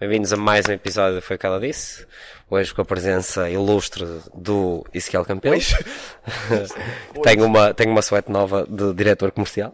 bem-vindos 0.00 0.32
a 0.32 0.36
mais 0.36 0.68
um 0.68 0.72
episódio 0.72 1.16
do 1.16 1.22
Foi 1.22 1.34
o 1.34 1.38
que 1.38 1.44
ela 1.44 1.58
disse. 1.58 2.06
Hoje 2.48 2.72
com 2.72 2.80
a 2.80 2.84
presença 2.84 3.50
ilustre 3.50 4.06
do 4.32 4.86
Ezequiel 4.94 5.24
Campelo. 5.24 5.56
tem 7.24 7.42
uma, 7.42 7.74
tem 7.74 7.88
uma 7.88 8.00
suéte 8.00 8.30
nova 8.30 8.64
de 8.68 8.94
diretor 8.94 9.32
comercial. 9.32 9.72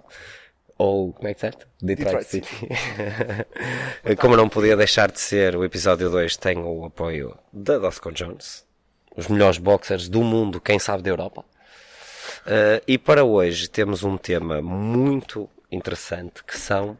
Ou, 0.79 1.12
como 1.12 1.29
é 1.29 1.34
que 1.34 1.41
certo? 1.41 1.68
Detroit, 1.80 2.27
Detroit 2.27 2.27
City. 2.27 2.68
como 4.18 4.34
não 4.34 4.48
podia 4.48 4.77
deixar 4.77 5.12
de 5.12 5.20
ser, 5.20 5.56
o 5.56 5.62
episódio 5.62 6.09
2 6.09 6.38
tem 6.38 6.59
o 6.59 6.87
apoio 6.87 7.37
da 7.52 7.77
Dosco 7.77 8.10
Jones. 8.10 8.65
Os 9.15 9.29
melhores 9.29 9.59
boxers 9.59 10.09
do 10.09 10.23
mundo, 10.23 10.59
quem 10.59 10.79
sabe 10.79 11.02
da 11.02 11.10
Europa. 11.10 11.45
Uh, 12.46 12.80
e 12.88 12.96
para 12.96 13.24
hoje 13.24 13.68
temos 13.68 14.02
um 14.02 14.16
tema 14.16 14.62
muito 14.62 15.51
interessante 15.70 16.43
que 16.43 16.59
são 16.59 16.96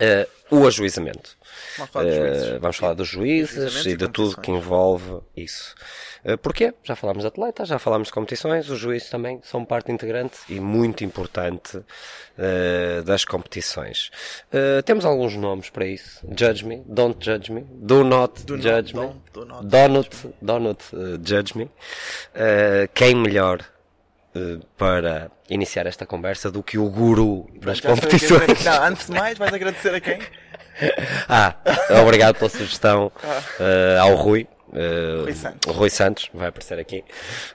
uh, 0.00 0.56
o 0.56 0.66
ajuizamento. 0.66 1.38
Vamos 1.76 1.90
falar 1.90 2.04
dos 2.04 2.16
juízes. 2.16 2.48
Uh, 2.48 2.60
vamos 2.60 2.76
falar 2.76 2.94
dos 2.94 3.08
juízes 3.08 3.86
e 3.86 3.96
de 3.96 4.08
tudo 4.08 4.40
que 4.40 4.50
envolve 4.50 5.20
isso. 5.36 5.74
Uh, 6.24 6.36
porquê? 6.36 6.74
Já 6.82 6.94
falámos 6.94 7.22
de 7.22 7.28
atletas, 7.28 7.68
já 7.68 7.78
falámos 7.78 8.08
de 8.08 8.14
competições, 8.14 8.68
os 8.68 8.78
juízes 8.78 9.08
também 9.08 9.40
são 9.42 9.64
parte 9.64 9.90
integrante 9.90 10.38
e 10.48 10.60
muito 10.60 11.04
importante 11.04 11.78
uh, 11.78 13.02
das 13.04 13.24
competições. 13.24 14.10
Uh, 14.52 14.82
temos 14.82 15.04
alguns 15.04 15.34
nomes 15.36 15.70
para 15.70 15.86
isso. 15.86 16.26
Judge 16.36 16.64
me, 16.64 16.82
don't 16.86 17.24
judge 17.24 17.50
me, 17.50 17.62
do 17.70 18.04
not 18.04 18.42
Do 18.44 18.56
not, 18.56 18.62
judge 18.62 18.94
me, 18.94 19.00
don't, 19.00 19.20
do 19.32 19.44
not 19.44 19.66
donut, 19.66 20.34
donut 20.42 20.82
uh, 20.94 21.18
judge 21.24 21.56
me. 21.56 21.70
Quem 22.94 23.14
melhor 23.14 23.64
para 24.76 25.30
iniciar 25.48 25.86
esta 25.86 26.04
conversa 26.06 26.50
do 26.50 26.62
que 26.62 26.78
o 26.78 26.88
guru 26.88 27.48
das 27.60 27.78
Já 27.78 27.90
competições? 27.90 28.64
Não, 28.64 28.84
antes 28.84 29.06
de 29.06 29.12
mais, 29.12 29.38
vais 29.38 29.52
agradecer 29.52 29.94
a 29.94 30.00
quem? 30.00 30.18
Ah, 31.28 31.56
obrigado 32.02 32.36
pela 32.38 32.48
sugestão 32.48 33.12
eh, 33.60 33.98
ao 34.00 34.14
Rui. 34.14 34.46
eh, 34.72 35.20
Rui 35.24 35.34
Santos. 35.34 35.76
Rui 35.76 35.90
Santos, 35.90 36.30
vai 36.32 36.48
aparecer 36.48 36.78
aqui. 36.78 37.04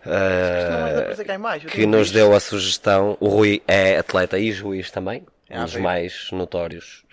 eh, 0.05 1.15
eu 1.63 1.69
que 1.71 1.87
nos 1.87 2.11
deu 2.11 2.35
a 2.35 2.39
sugestão. 2.39 3.17
O 3.19 3.27
Rui 3.29 3.63
é 3.67 3.97
atleta 3.97 4.37
e 4.37 4.51
juiz 4.51 4.91
também, 4.91 5.25
É, 5.49 5.59
um 5.59 5.63
dos 5.65 5.75
mais 5.77 6.29
notórios 6.31 7.03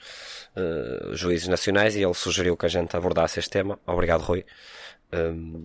eh, 0.55 1.11
juízes 1.15 1.49
nacionais, 1.49 1.97
e 1.97 2.03
ele 2.03 2.13
sugeriu 2.13 2.59
que 2.59 2.67
a 2.67 2.69
gente 2.69 2.95
abordasse 2.95 3.39
este 3.39 3.51
tema. 3.51 3.79
Obrigado, 3.87 4.21
Rui. 4.21 4.45
Um, 5.15 5.65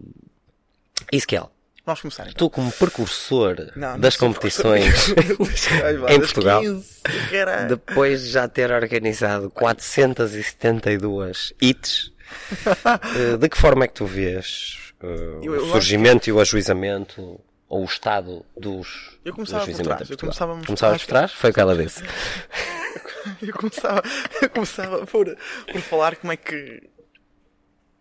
Isquiel, 1.11 1.51
Começar 1.95 2.23
então. 2.23 2.33
tu 2.35 2.49
como 2.49 2.71
precursor 2.71 3.55
Não, 3.75 3.99
das 3.99 4.17
competições, 4.17 5.09
em 6.09 6.19
Portugal. 6.19 6.61
15, 6.61 7.01
caralho. 7.31 7.69
depois 7.69 8.23
de 8.23 8.29
já 8.31 8.47
ter 8.47 8.71
organizado 8.71 9.49
472 9.49 11.53
hits, 11.61 12.11
eh, 13.33 13.37
de 13.37 13.49
que 13.49 13.57
forma 13.57 13.85
é 13.85 13.87
que 13.87 13.93
tu 13.93 14.05
vês 14.05 14.77
eu 15.41 15.53
o 15.53 15.71
surgimento 15.71 16.29
e 16.29 16.33
o 16.33 16.39
ajuizamento 16.39 17.39
ou 17.69 17.81
o 17.81 17.85
estado 17.85 18.45
dos 18.55 19.17
Eu 19.23 19.33
começava 19.33 19.65
do 19.65 19.71
por 19.71 19.83
trás, 19.83 20.09
eu 20.09 20.17
começava 20.17 20.55
por 20.55 20.65
Começavas 20.65 21.01
por 21.03 21.09
trás? 21.09 21.31
Foi 21.33 21.51
o 21.51 21.53
que 21.53 21.59
ela 21.59 21.75
disse. 21.75 22.03
Eu 23.41 23.53
começava, 23.53 24.01
eu 24.41 24.49
começava 24.49 25.05
por, 25.05 25.37
por 25.71 25.81
falar 25.81 26.15
como 26.15 26.31
é 26.31 26.37
que. 26.37 26.81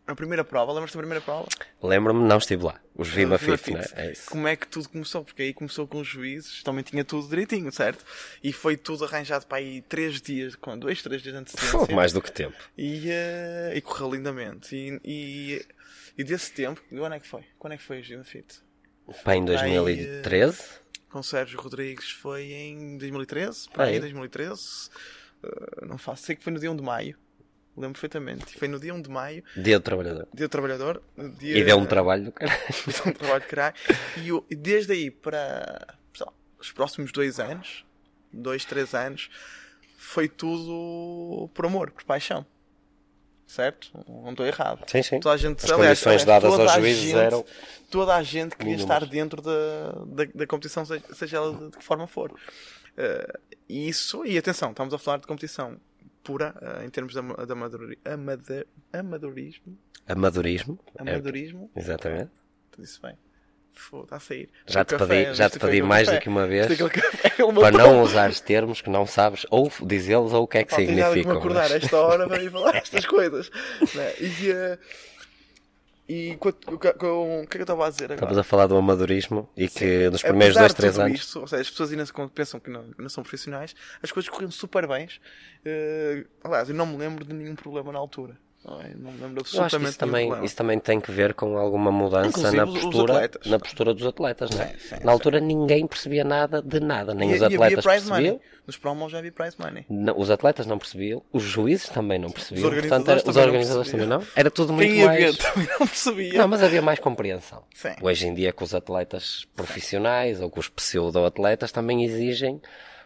A 0.07 0.15
primeira 0.15 0.45
prova, 0.45 0.73
lembras-te 0.73 0.95
da 0.95 1.01
primeira 1.01 1.21
prova? 1.21 1.49
Lembro-me, 1.83 2.29
não 2.29 2.39
estive 2.39 2.63
lá. 2.63 2.81
Os 2.95 3.09
Viva 3.09 3.37
Viva 3.37 3.59
Fit, 3.59 3.77
né? 3.77 3.85
É 3.95 4.13
isso. 4.13 4.31
Como 4.31 4.47
é 4.47 4.55
que 4.55 4.69
tudo 4.69 4.89
começou? 4.89 5.25
Porque 5.25 5.43
aí 5.43 5.53
começou 5.53 5.87
com 5.89 5.99
os 6.01 6.07
juízes, 6.07 6.63
também 6.63 6.85
tinha 6.85 7.05
tudo 7.05 7.29
direitinho, 7.29 7.73
certo? 7.73 8.05
E 8.43 8.53
foi 8.53 8.77
tudo 8.77 9.05
arranjado 9.05 9.47
para 9.47 9.59
aí 9.59 9.83
três 9.83 10.21
dias, 10.21 10.55
com 10.55 10.79
dois, 10.79 11.03
três 11.03 11.23
dias 11.23 11.35
de 11.35 11.41
antecedência. 11.41 11.87
Pô, 11.87 11.91
mais 11.93 12.13
do 12.13 12.23
que 12.23 12.31
tempo. 12.31 12.57
E, 12.79 13.11
eh, 13.11 13.73
e 13.75 13.81
correu 13.81 14.15
lindamente. 14.15 14.77
E, 14.77 15.01
e, 15.05 15.67
e 16.17 16.23
desse 16.23 16.53
tempo, 16.53 16.81
quando 16.89 17.15
é 17.15 17.19
que 17.19 17.27
foi? 17.27 17.45
Quando 17.59 17.73
é 17.73 17.77
que 17.77 17.83
foi 17.83 18.01
o 18.01 18.03
Viva 18.05 18.23
Fit? 18.23 18.61
Pá, 19.25 19.35
em 19.35 19.45
2013? 19.45 20.63
Com 21.11 21.23
Sérgio 21.23 21.61
Rodrigues 21.61 22.11
foi 22.11 22.53
em 22.53 22.97
2013, 22.99 23.69
para 23.71 23.85
aí, 23.85 23.95
Aí. 23.95 24.01
2013. 24.01 24.91
Eh, 25.43 25.87
não 25.87 25.99
faço, 25.99 26.23
sei 26.25 26.37
que 26.37 26.45
foi 26.45 26.53
no 26.53 26.61
dia 26.61 26.71
1 26.71 26.77
de 26.77 26.83
maio. 26.83 27.17
Lembro 27.77 27.93
perfeitamente. 28.01 28.59
Foi 28.59 28.69
no 28.69 28.81
dia 28.81 28.95
1 28.95 29.03
de 29.03 29.11
maio, 29.11 29.45
Dia 29.57 29.79
do 29.79 29.83
Trabalhador. 29.83 30.27
dia 30.33 30.47
do 30.47 30.51
trabalhador. 30.51 31.03
Dia, 31.39 31.59
E 31.59 31.65
deu 31.65 31.77
um 31.77 31.85
trabalho 31.85 32.25
do 32.25 32.33
caralho. 32.33 32.59
Deu 32.87 33.13
um 33.13 33.13
trabalho 33.13 33.45
caralho. 33.45 33.75
E, 34.23 34.29
eu- 34.29 34.47
desde 34.51 34.93
aí 34.95 35.11
para 35.11 35.87
lá, 36.21 36.33
os 36.59 36.73
próximos 36.73 37.13
dois 37.13 37.39
anos, 37.39 37.85
dois, 38.33 38.65
três 38.65 38.95
anos, 38.95 39.29
foi 39.99 40.27
tudo 40.29 41.51
por 41.53 41.67
amor, 41.67 41.91
por 41.91 42.03
paixão. 42.05 42.47
Certo? 43.47 43.91
Não 44.09 44.31
estou 44.31 44.45
errado. 44.47 44.85
Sim, 44.91 45.03
sim. 45.03 45.21
Toda 45.21 45.35
a 45.35 45.39
gente, 45.39 45.65
As 45.65 45.71
aliás, 45.71 46.01
condições 46.03 46.23
aliás, 46.23 46.43
dadas 46.43 46.59
aos 46.59 46.73
juízes 46.83 47.03
gente- 47.05 47.17
eram 47.17 47.45
Toda 47.91 48.17
a 48.17 48.23
gente 48.23 48.57
queria 48.57 48.75
estar 48.75 49.07
dentro 49.07 49.41
da, 49.41 49.93
da, 50.07 50.25
da 50.35 50.47
competição, 50.47 50.85
seja, 50.85 51.37
ela 51.37 51.53
de, 51.55 51.71
de 51.71 51.77
que 51.77 51.85
forma 51.85 52.07
for. 52.09 52.33
E 53.69 53.89
isso, 53.89 54.25
e 54.25 54.37
atenção, 54.37 54.71
estamos 54.71 54.93
a 54.93 54.99
falar 54.99 55.19
de 55.19 55.27
competição 55.27 55.79
pura, 56.27 56.55
eh, 56.61 56.85
em 56.85 56.91
termos 56.91 57.15
de, 57.15 57.21
de 57.21 57.53
amadori- 57.53 57.99
amada- 58.05 58.67
amadorismo. 58.93 59.79
amadorismo. 60.09 60.79
É, 60.97 61.03
Amadorismo. 61.03 61.71
exatamente. 61.77 62.31
Tu 62.73 62.81
disse 62.83 63.01
bem. 63.01 63.15
Está 64.03 64.17
a 64.17 64.21
sair. 64.21 64.49
Já 64.67 64.81
Foi 64.81 64.85
te 64.87 64.99
café, 64.99 65.25
pedi, 65.25 65.35
já 65.37 65.51
te 65.51 65.59
foi 65.59 65.69
pedi 65.71 65.83
mais 65.83 66.09
do 66.09 66.19
que 66.19 66.29
uma 66.31 66.47
vez 66.47 66.67
ele 66.81 66.91
para 67.61 67.77
não 67.77 68.01
usares 68.01 68.41
termos 68.41 68.81
que 68.81 68.89
não 68.89 69.07
sabes 69.07 69.45
ou 69.51 69.71
dizê-los 69.83 70.33
ou 70.33 70.45
o 70.45 70.49
que 70.49 70.59
é 70.59 70.65
que 70.65 70.71
Pá, 70.71 70.77
significam. 70.77 71.33
acordar 71.37 71.67
a 71.67 71.69
mas- 71.69 71.85
esta 71.85 71.97
hora 71.99 72.27
para 72.27 72.43
ir 72.43 72.51
falar 72.51 72.75
estas 72.77 73.05
coisas. 73.05 73.51
E, 74.19 74.51
eh, 74.51 74.79
e 76.09 76.37
com, 76.37 76.51
o 76.51 76.79
que 76.79 76.89
é 76.89 76.93
que 76.93 77.05
eu 77.05 77.47
estava 77.61 77.87
a 77.87 77.91
dizer 77.91 78.05
agora? 78.05 78.17
Estavas 78.17 78.39
a 78.39 78.45
falar 78.45 78.67
do 78.69 78.77
amadorismo 78.77 79.49
e 79.57 79.69
que 79.69 80.09
nos 80.09 80.23
primeiros 80.23 80.57
Apesar 80.57 80.69
dois, 80.69 80.75
três 80.75 80.93
tudo 80.95 81.05
anos. 81.05 81.21
Isto, 81.21 81.41
ou 81.41 81.47
seja, 81.49 81.63
as 81.63 81.71
pessoas 81.71 81.91
ainda 81.91 82.29
pensam 82.29 82.61
que 82.61 82.71
não, 82.71 82.93
que 82.93 83.03
não 83.03 83.09
são 83.09 83.25
profissionais, 83.25 83.75
as 84.03 84.13
coisas 84.13 84.29
corriam 84.29 84.51
super 84.51 84.87
bem. 84.87 85.09
Eh, 85.65 86.25
aliás, 86.45 86.69
eu 86.69 86.75
não 86.75 86.87
me 86.87 86.97
lembro 86.97 87.25
de 87.25 87.35
nenhum 87.35 87.57
problema 87.57 87.93
na 87.93 87.99
altura. 87.99 88.39
Não, 88.67 88.79
não 88.79 89.11
lembro 89.13 89.27
Eu 89.37 89.43
acho 89.43 89.51
que 89.53 89.59
absolutamente 89.59 89.91
isso 89.91 89.99
também, 89.99 90.45
isso 90.45 90.57
também 90.57 90.79
tem 90.81 91.01
que 91.01 91.13
ver 91.13 91.35
com 91.35 91.57
alguma 91.57 91.93
mudança 91.93 92.29
Inclusive 92.31 92.57
na 92.57 92.65
os- 92.65 92.75
os 92.75 92.83
postura, 92.83 93.31
na 93.47 93.59
postura 93.61 93.95
dos 93.95 94.07
atletas, 94.07 94.51
não 94.51 94.63
é? 94.63 94.67
Sim, 94.67 94.75
sim, 94.79 94.97
na 95.05 95.13
altura 95.13 95.39
ninguém 95.39 95.87
percebia 95.87 96.25
nada 96.25 96.61
de 96.61 96.81
nada, 96.81 97.15
nem 97.15 97.31
E- 97.31 97.35
os 97.35 97.41
e 97.41 97.45
havia 97.45 97.57
atletas 97.59 97.85
prize 97.85 98.07
percebiam, 98.09 98.35
money. 98.35 98.41
Nos 98.67 98.77
promos 98.77 99.13
já 99.13 99.19
havia 99.19 99.31
prize 99.31 99.55
money. 99.57 99.85
não- 99.89 100.19
os 100.19 100.29
atletas 100.31 100.67
não 100.67 100.79
percebiam, 100.79 101.23
os 101.33 101.45
juízes 101.45 101.89
também 101.89 102.19
não 102.19 102.29
percebiam, 102.31 102.67
organizadores 102.67 103.05
portanto, 103.05 103.09
era- 103.09 103.19
os 103.19 103.23
também 103.25 103.41
não 103.41 103.47
organizadores 103.49 103.91
também 103.93 104.07
percebiam. 104.09 104.27
não. 104.35 104.41
Era 104.41 104.51
tudo 104.51 104.73
muito 104.73 104.93
Quem 104.93 105.05
mais. 105.07 105.19
ver 105.25 105.37
também 105.37 105.69
não 105.69 105.87
percebia. 105.87 106.39
Não, 106.41 106.49
mas 106.49 106.63
havia 106.65 106.83
mais 106.83 106.99
compreensão. 106.99 107.63
Sim. 107.73 107.95
Hoje 108.03 108.27
em 108.27 108.35
dia, 108.35 108.53
com 108.53 108.65
os 108.65 108.75
atletas 108.75 109.47
profissionais 109.55 110.41
ou 110.41 110.51
com 110.51 110.59
os 110.59 110.69
pseudo-atletas, 110.69 111.71
também 111.71 112.05
exigem 112.05 112.61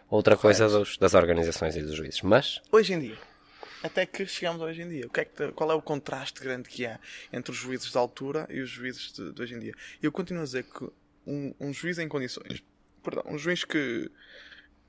outra 0.09 0.35
coisa 0.35 0.67
dos- 0.67 0.97
das 0.97 1.13
organizações 1.13 1.75
e 1.75 1.81
dos 1.83 1.93
juízes. 1.93 2.21
Mas, 2.23 2.59
Hoje 2.71 2.93
em 2.93 2.99
dia. 2.99 3.15
Até 3.83 4.05
que 4.05 4.25
chegamos 4.25 4.61
hoje 4.61 4.81
em 4.81 4.89
dia. 4.89 5.07
O 5.07 5.09
que 5.09 5.21
é 5.21 5.25
que, 5.25 5.51
qual 5.53 5.71
é 5.71 5.73
o 5.73 5.81
contraste 5.81 6.39
grande 6.39 6.69
que 6.69 6.85
há 6.85 6.99
entre 7.33 7.51
os 7.51 7.57
juízes 7.57 7.91
da 7.91 7.99
altura 7.99 8.47
e 8.49 8.61
os 8.61 8.69
juízes 8.69 9.11
de, 9.11 9.31
de 9.31 9.41
hoje 9.41 9.55
em 9.55 9.59
dia? 9.59 9.73
Eu 10.01 10.11
continuo 10.11 10.41
a 10.41 10.45
dizer 10.45 10.63
que 10.63 10.87
um, 11.25 11.53
um 11.59 11.73
juiz 11.73 11.97
em 11.97 12.07
condições, 12.07 12.63
perdão, 13.03 13.23
um 13.27 13.37
juiz 13.37 13.63
que, 13.63 14.09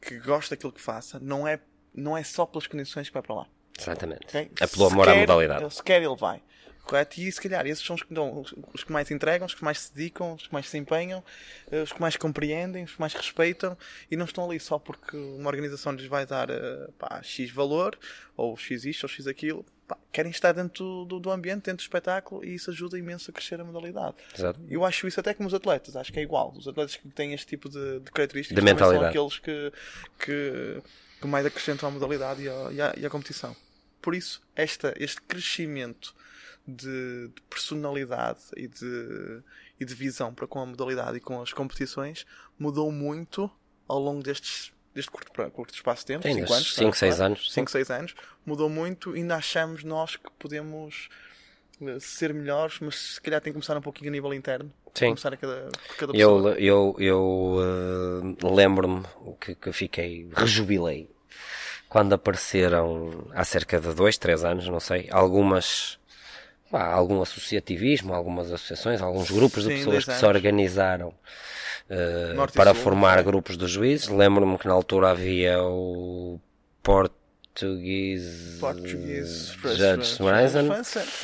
que 0.00 0.18
gosta 0.18 0.54
daquilo 0.54 0.72
que 0.72 0.80
faça, 0.80 1.18
não 1.20 1.46
é, 1.46 1.60
não 1.94 2.16
é 2.16 2.22
só 2.22 2.44
pelas 2.44 2.66
condições 2.66 3.08
que 3.08 3.14
vai 3.14 3.22
para 3.22 3.34
lá. 3.34 3.46
exatamente, 3.78 4.26
ok? 4.26 4.50
é 4.60 4.66
pelo 4.66 4.86
amor 4.86 5.08
à 5.08 5.14
modalidade. 5.14 5.74
Se 5.74 5.82
quer, 5.82 6.02
ele 6.02 6.16
vai. 6.16 6.42
Correto? 6.84 7.20
E 7.20 7.30
se 7.30 7.40
calhar 7.40 7.66
esses 7.66 7.84
são 7.84 7.94
os 7.96 8.02
que, 8.02 8.12
dão, 8.12 8.40
os, 8.74 8.82
que 8.84 8.92
mais 8.92 9.10
entregam, 9.10 9.46
os 9.46 9.54
que 9.54 9.64
mais 9.64 9.78
se 9.80 9.94
dedicam, 9.94 10.34
os 10.34 10.46
que 10.46 10.52
mais 10.52 10.68
se 10.68 10.76
empenham, 10.76 11.22
eh, 11.70 11.82
os 11.82 11.92
que 11.92 12.00
mais 12.00 12.16
compreendem, 12.16 12.84
os 12.84 12.92
que 12.94 13.00
mais 13.00 13.14
respeitam 13.14 13.78
e 14.10 14.16
não 14.16 14.24
estão 14.26 14.44
ali 14.50 14.58
só 14.58 14.78
porque 14.78 15.16
uma 15.16 15.48
organização 15.48 15.92
lhes 15.92 16.06
vai 16.06 16.26
dar 16.26 16.50
eh, 16.50 16.88
pá, 16.98 17.20
X 17.22 17.50
valor, 17.50 17.98
ou 18.36 18.56
X 18.56 18.84
isto, 18.84 19.04
ou 19.04 19.08
X 19.08 19.26
aquilo. 19.26 19.64
Pá, 19.86 19.96
querem 20.12 20.30
estar 20.32 20.52
dentro 20.52 21.04
do, 21.06 21.18
do 21.20 21.30
ambiente, 21.30 21.64
dentro 21.66 21.76
do 21.76 21.80
espetáculo 21.82 22.44
e 22.44 22.54
isso 22.54 22.70
ajuda 22.70 22.98
imenso 22.98 23.30
a 23.30 23.34
crescer 23.34 23.60
a 23.60 23.64
modalidade. 23.64 24.16
Exato. 24.36 24.60
Eu 24.68 24.84
acho 24.84 25.06
isso 25.06 25.20
até 25.20 25.32
como 25.34 25.46
os 25.46 25.54
atletas, 25.54 25.94
acho 25.96 26.12
que 26.12 26.18
é 26.18 26.22
igual. 26.22 26.52
Os 26.56 26.66
atletas 26.66 26.96
que 26.96 27.08
têm 27.10 27.32
este 27.32 27.46
tipo 27.46 27.68
de, 27.68 28.00
de 28.00 28.10
características 28.10 28.56
De 28.62 28.70
são 28.78 28.88
aqueles 29.08 29.38
que, 29.38 29.72
que, 30.18 30.82
que 31.20 31.26
mais 31.28 31.46
acrescentam 31.46 31.88
à 31.88 31.92
modalidade 31.92 32.42
e 32.42 32.48
à, 32.48 32.68
e 32.72 32.80
à- 32.80 32.94
e 32.98 33.06
à 33.06 33.10
competição. 33.10 33.54
Por 34.00 34.14
isso, 34.16 34.42
esta, 34.56 34.92
este 34.98 35.20
crescimento 35.22 36.12
de, 36.66 37.28
de 37.28 37.42
personalidade 37.50 38.40
e 38.56 38.68
de, 38.68 39.42
e 39.80 39.84
de 39.84 39.94
visão 39.94 40.32
para 40.34 40.46
com 40.46 40.60
a 40.60 40.66
modalidade 40.66 41.16
e 41.16 41.20
com 41.20 41.40
as 41.42 41.52
competições 41.52 42.24
mudou 42.58 42.92
muito 42.92 43.50
ao 43.88 43.98
longo 43.98 44.22
destes, 44.22 44.72
deste 44.94 45.10
curto, 45.10 45.32
curto 45.50 45.74
espaço 45.74 46.02
de 46.02 46.06
tempo, 46.06 46.22
Sim, 46.22 46.34
5 46.34 46.40
destes 46.40 46.56
anos. 46.56 46.74
cinco, 46.74 46.90
tá, 46.90 46.96
seis 46.96 47.16
tá? 47.18 47.26
anos, 47.26 47.52
Cinco, 47.52 47.70
seis 47.70 47.90
anos. 47.90 48.14
Mudou 48.46 48.68
muito 48.68 49.14
e 49.16 49.20
ainda 49.20 49.36
achamos 49.36 49.84
nós 49.84 50.16
que 50.16 50.30
podemos 50.38 51.08
eh, 51.80 51.98
ser 52.00 52.32
melhores, 52.32 52.78
mas 52.80 52.96
se 53.14 53.20
calhar 53.20 53.40
tem 53.40 53.52
que 53.52 53.58
começar 53.58 53.76
um 53.76 53.82
pouquinho 53.82 54.10
a 54.10 54.12
nível 54.12 54.32
interno. 54.32 54.72
Sim. 54.94 55.06
Começar 55.06 55.32
a 55.32 55.36
cada, 55.36 55.68
cada 55.98 56.12
pessoa. 56.12 56.52
Eu, 56.52 56.58
eu, 56.58 56.96
eu 56.98 57.56
eh, 58.42 58.46
lembro-me 58.46 59.02
que, 59.40 59.54
que 59.54 59.72
fiquei, 59.72 60.28
rejubilei 60.34 61.08
quando 61.88 62.14
apareceram 62.14 63.26
há 63.34 63.44
cerca 63.44 63.78
de 63.80 63.92
dois, 63.94 64.16
três 64.16 64.44
anos, 64.44 64.66
não 64.66 64.80
sei, 64.80 65.08
algumas 65.10 65.98
pá, 66.72 66.86
algum 66.86 67.20
associativismo, 67.20 68.14
algumas 68.14 68.50
associações, 68.50 69.02
alguns 69.02 69.30
grupos 69.30 69.64
de 69.64 69.68
Sim, 69.68 69.76
pessoas 69.76 70.06
dez 70.06 70.06
que 70.06 70.14
se 70.14 70.24
organizaram 70.24 71.08
uh, 71.08 72.52
para 72.54 72.72
Sul, 72.72 72.82
formar 72.82 73.18
sim. 73.18 73.24
grupos 73.26 73.58
de 73.58 73.66
juízes. 73.66 74.08
Lembro-me 74.08 74.56
que 74.58 74.66
na 74.66 74.72
altura 74.72 75.10
havia 75.10 75.62
o 75.62 76.40
Portuguese, 76.82 78.58
Portuguese 78.58 79.52
Judge 79.52 80.22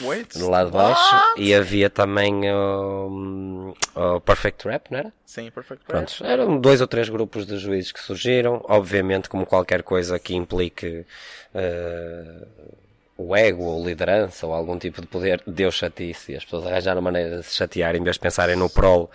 Wait. 0.05 0.39
do 0.39 0.51
lado 0.51 0.67
de 0.67 0.77
baixo 0.77 1.17
e 1.39 1.55
havia 1.55 1.89
também 1.89 2.43
o, 2.53 3.75
o 3.95 4.21
Perfect 4.21 4.69
Rap, 4.69 4.91
não 4.91 4.99
era? 4.99 5.13
Sim, 5.25 5.51
perfect. 5.51 5.83
Pronto, 5.87 6.13
eram 6.23 6.61
dois 6.61 6.83
ou 6.83 6.87
três 6.87 7.09
grupos 7.09 7.47
de 7.47 7.57
juízes 7.57 7.91
que 7.91 8.01
surgiram, 8.01 8.63
obviamente 8.69 9.31
como 9.31 9.47
qualquer 9.47 9.83
coisa 9.83 10.19
que 10.19 10.35
implique 10.35 11.07
eh, 11.55 12.47
o 13.19 13.37
ego 13.37 13.65
ou 13.65 13.85
liderança 13.85 14.47
ou 14.47 14.55
algum 14.55 14.79
tipo 14.79 15.01
de 15.01 15.09
poder, 15.09 15.43
deu 15.45 15.73
chatice 15.73 16.33
e 16.33 16.37
as 16.37 16.45
pessoas 16.45 16.67
arranjaram 16.67 17.03
maneira 17.03 17.39
de 17.39 17.43
se 17.43 17.57
chatear 17.57 17.97
em 17.97 18.03
vez 18.03 18.15
de 18.15 18.21
pensarem 18.21 18.55
no 18.55 18.71
prol 18.71 19.11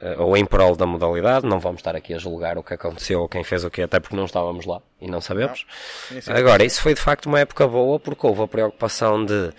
eh, 0.00 0.16
ou 0.18 0.36
em 0.36 0.44
prol 0.44 0.74
da 0.74 0.84
modalidade, 0.84 1.46
não 1.46 1.60
vamos 1.60 1.78
estar 1.78 1.94
aqui 1.94 2.12
a 2.14 2.18
julgar 2.18 2.58
o 2.58 2.64
que 2.64 2.74
aconteceu 2.74 3.20
ou 3.20 3.28
quem 3.28 3.44
fez 3.44 3.64
o 3.64 3.70
que, 3.70 3.82
até 3.82 4.00
porque 4.00 4.16
não 4.16 4.24
estávamos 4.24 4.66
lá 4.66 4.80
e 5.00 5.08
não 5.08 5.20
sabemos. 5.20 5.66
Sim. 6.08 6.32
Agora, 6.32 6.64
isso 6.64 6.82
foi 6.82 6.94
de 6.94 7.00
facto 7.00 7.26
uma 7.26 7.38
época 7.38 7.66
boa 7.66 8.00
porque 8.00 8.26
houve 8.26 8.42
a 8.42 8.48
preocupação 8.48 9.24
de 9.24 9.52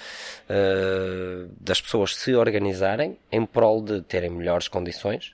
eh, 0.50 1.46
das 1.60 1.80
pessoas 1.80 2.18
se 2.18 2.36
organizarem 2.36 3.18
em 3.32 3.46
prol 3.46 3.82
de 3.82 4.02
terem 4.02 4.30
melhores 4.30 4.68
condições, 4.68 5.34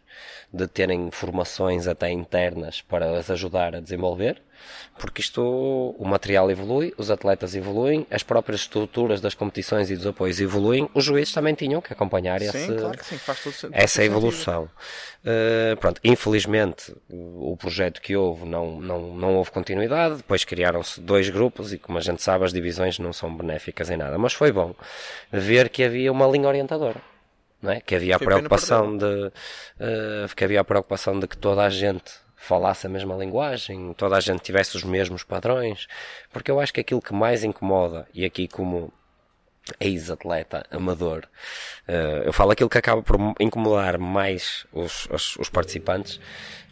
de 0.53 0.67
terem 0.67 1.09
formações 1.09 1.87
até 1.87 2.11
internas 2.11 2.81
para 2.81 3.17
as 3.17 3.31
ajudar 3.31 3.75
a 3.75 3.79
desenvolver, 3.79 4.41
porque 4.97 5.21
isto, 5.21 5.41
o 5.41 6.05
material 6.05 6.49
evolui, 6.49 6.93
os 6.97 7.11
atletas 7.11 7.55
evoluem, 7.55 8.07
as 8.09 8.23
próprias 8.23 8.61
estruturas 8.61 9.19
das 9.19 9.33
competições 9.33 9.91
e 9.91 9.95
dos 9.95 10.07
apoios 10.07 10.39
evoluem, 10.39 10.89
os 10.93 11.03
juízes 11.03 11.33
também 11.33 11.53
tinham 11.53 11.81
que 11.81 11.91
acompanhar 11.91 12.39
Sim, 12.39 12.47
esse, 12.47 12.73
claro 12.73 12.97
que 12.97 13.05
sim, 13.05 13.69
essa 13.71 14.03
evolução. 14.03 14.69
Uh, 15.23 15.75
pronto, 15.77 15.99
infelizmente 16.03 16.95
o 17.09 17.57
projeto 17.57 17.99
que 17.99 18.15
houve 18.15 18.45
não, 18.45 18.79
não, 18.79 19.15
não 19.15 19.35
houve 19.35 19.51
continuidade, 19.51 20.17
depois 20.17 20.45
criaram-se 20.45 21.01
dois 21.01 21.29
grupos 21.29 21.73
e 21.73 21.77
como 21.77 21.97
a 21.97 22.01
gente 22.01 22.21
sabe 22.21 22.45
as 22.45 22.53
divisões 22.53 22.99
não 22.99 23.11
são 23.11 23.35
benéficas 23.35 23.89
em 23.89 23.97
nada, 23.97 24.17
mas 24.17 24.33
foi 24.33 24.51
bom 24.51 24.73
ver 25.31 25.69
que 25.69 25.83
havia 25.83 26.11
uma 26.11 26.27
linha 26.27 26.47
orientadora. 26.47 27.01
Não 27.61 27.71
é? 27.71 27.81
Que 27.81 27.95
havia 27.95 28.15
a 28.15 28.19
preocupação 28.19 28.95
de 28.95 29.05
uh, 29.05 30.35
que 30.35 30.43
havia 30.43 30.61
a 30.61 30.63
preocupação 30.63 31.19
de 31.19 31.27
que 31.27 31.35
toda 31.35 31.63
a 31.63 31.69
gente 31.69 32.24
falasse 32.45 32.85
a 32.85 32.89
mesma 32.89 33.15
linguagem, 33.15 33.93
toda 33.93 34.15
a 34.15 34.19
gente 34.19 34.41
tivesse 34.41 34.75
os 34.77 34.83
mesmos 34.83 35.23
padrões, 35.23 35.87
porque 36.31 36.51
eu 36.51 36.59
acho 36.59 36.73
que 36.73 36.79
aquilo 36.81 37.01
que 37.01 37.13
mais 37.13 37.43
incomoda, 37.43 38.07
e 38.13 38.23
aqui 38.23 38.47
como 38.47 38.93
ex-atleta 39.79 40.65
amador, 40.69 41.23
eh, 41.87 42.23
eu 42.25 42.31
falo 42.31 42.51
aquilo 42.51 42.69
que 42.69 42.77
acaba 42.77 43.01
por 43.01 43.17
incomodar 43.39 43.97
mais 43.97 44.65
os, 44.71 45.07
os, 45.09 45.35
os 45.37 45.49
participantes, 45.49 46.19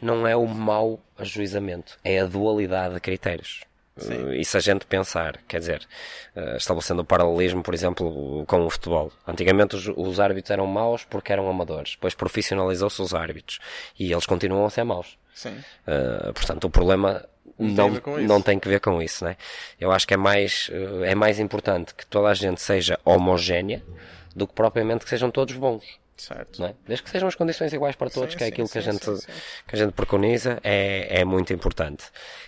não 0.02 0.28
é 0.28 0.36
o 0.36 0.46
mau 0.48 1.00
ajuizamento, 1.18 1.98
é 2.04 2.19
a 2.19 2.26
dualidade 2.26 2.94
de 2.94 3.00
critérios. 3.00 3.62
Eh, 4.00 4.38
E 4.42 4.46
se 4.46 4.58
a 4.58 4.60
gente 4.60 4.86
pensar, 4.86 5.40
quer 5.48 5.60
dizer, 5.60 5.88
eh, 6.36 6.56
estabelecendo 6.58 7.02
o 7.02 7.06
paralelismo, 7.06 7.64
por 7.64 7.74
exemplo, 7.74 8.44
com 8.46 8.66
o 8.66 8.69
futebol. 8.69 9.12
Antigamente 9.28 9.76
os, 9.76 9.88
os 9.88 10.19
árbitros 10.19 10.52
eram 10.52 10.68
maus 10.68 11.04
porque 11.04 11.34
eram 11.34 11.50
amadores, 11.50 11.92
depois 11.92 12.14
profissionalizou-se 12.14 13.02
os 13.02 13.14
árbitros 13.14 13.60
e 14.00 14.12
eles 14.12 14.26
continuam 14.28 14.66
a 14.66 14.69
ser 14.69 14.84
maus. 14.84 15.18
Sim. 15.33 15.57
Uh, 15.88 16.33
portanto, 16.33 16.65
o 16.65 16.69
problema 16.69 17.25
não, 17.57 17.89
não 18.21 18.41
tem 18.41 18.59
que 18.59 18.68
ver 18.68 18.80
com 18.80 19.01
isso, 19.01 19.24
né? 19.24 19.38
Eu 19.80 19.91
acho 19.91 20.07
que 20.07 20.13
é 20.13 20.18
mais, 20.18 20.69
uh, 20.69 21.03
é 21.03 21.15
mais 21.15 21.39
importante 21.39 21.94
que 21.94 22.06
toda 22.06 22.30
a 22.30 22.33
gente 22.33 22.62
seja 22.62 23.00
homogénea 23.03 23.83
do 24.35 24.47
que 24.47 24.53
propriamente 24.53 25.03
que 25.03 25.09
sejam 25.09 25.30
todos 25.30 25.56
bons, 25.56 25.83
Certo. 26.18 26.63
é? 26.63 26.74
Desde 26.88 27.03
que 27.03 27.09
sejam 27.09 27.27
as 27.27 27.35
condições 27.35 27.74
iguais 27.74 27.95
para 27.95 28.09
todos, 28.09 28.31
Sim, 28.31 28.38
que 28.38 28.44
é 28.44 28.47
sim, 28.47 28.53
aquilo 28.53 28.69
que, 28.69 28.77
a 28.77 28.81
sim, 28.81 28.91
gente, 28.91 29.06
sim, 29.06 29.15
sim. 29.18 29.31
que 29.68 29.75
a 29.75 29.77
gente 29.77 29.94
preconiza, 29.94 30.59
é, 30.63 31.19
é 31.21 31.25
muito 31.25 31.51
importante. 31.53 32.06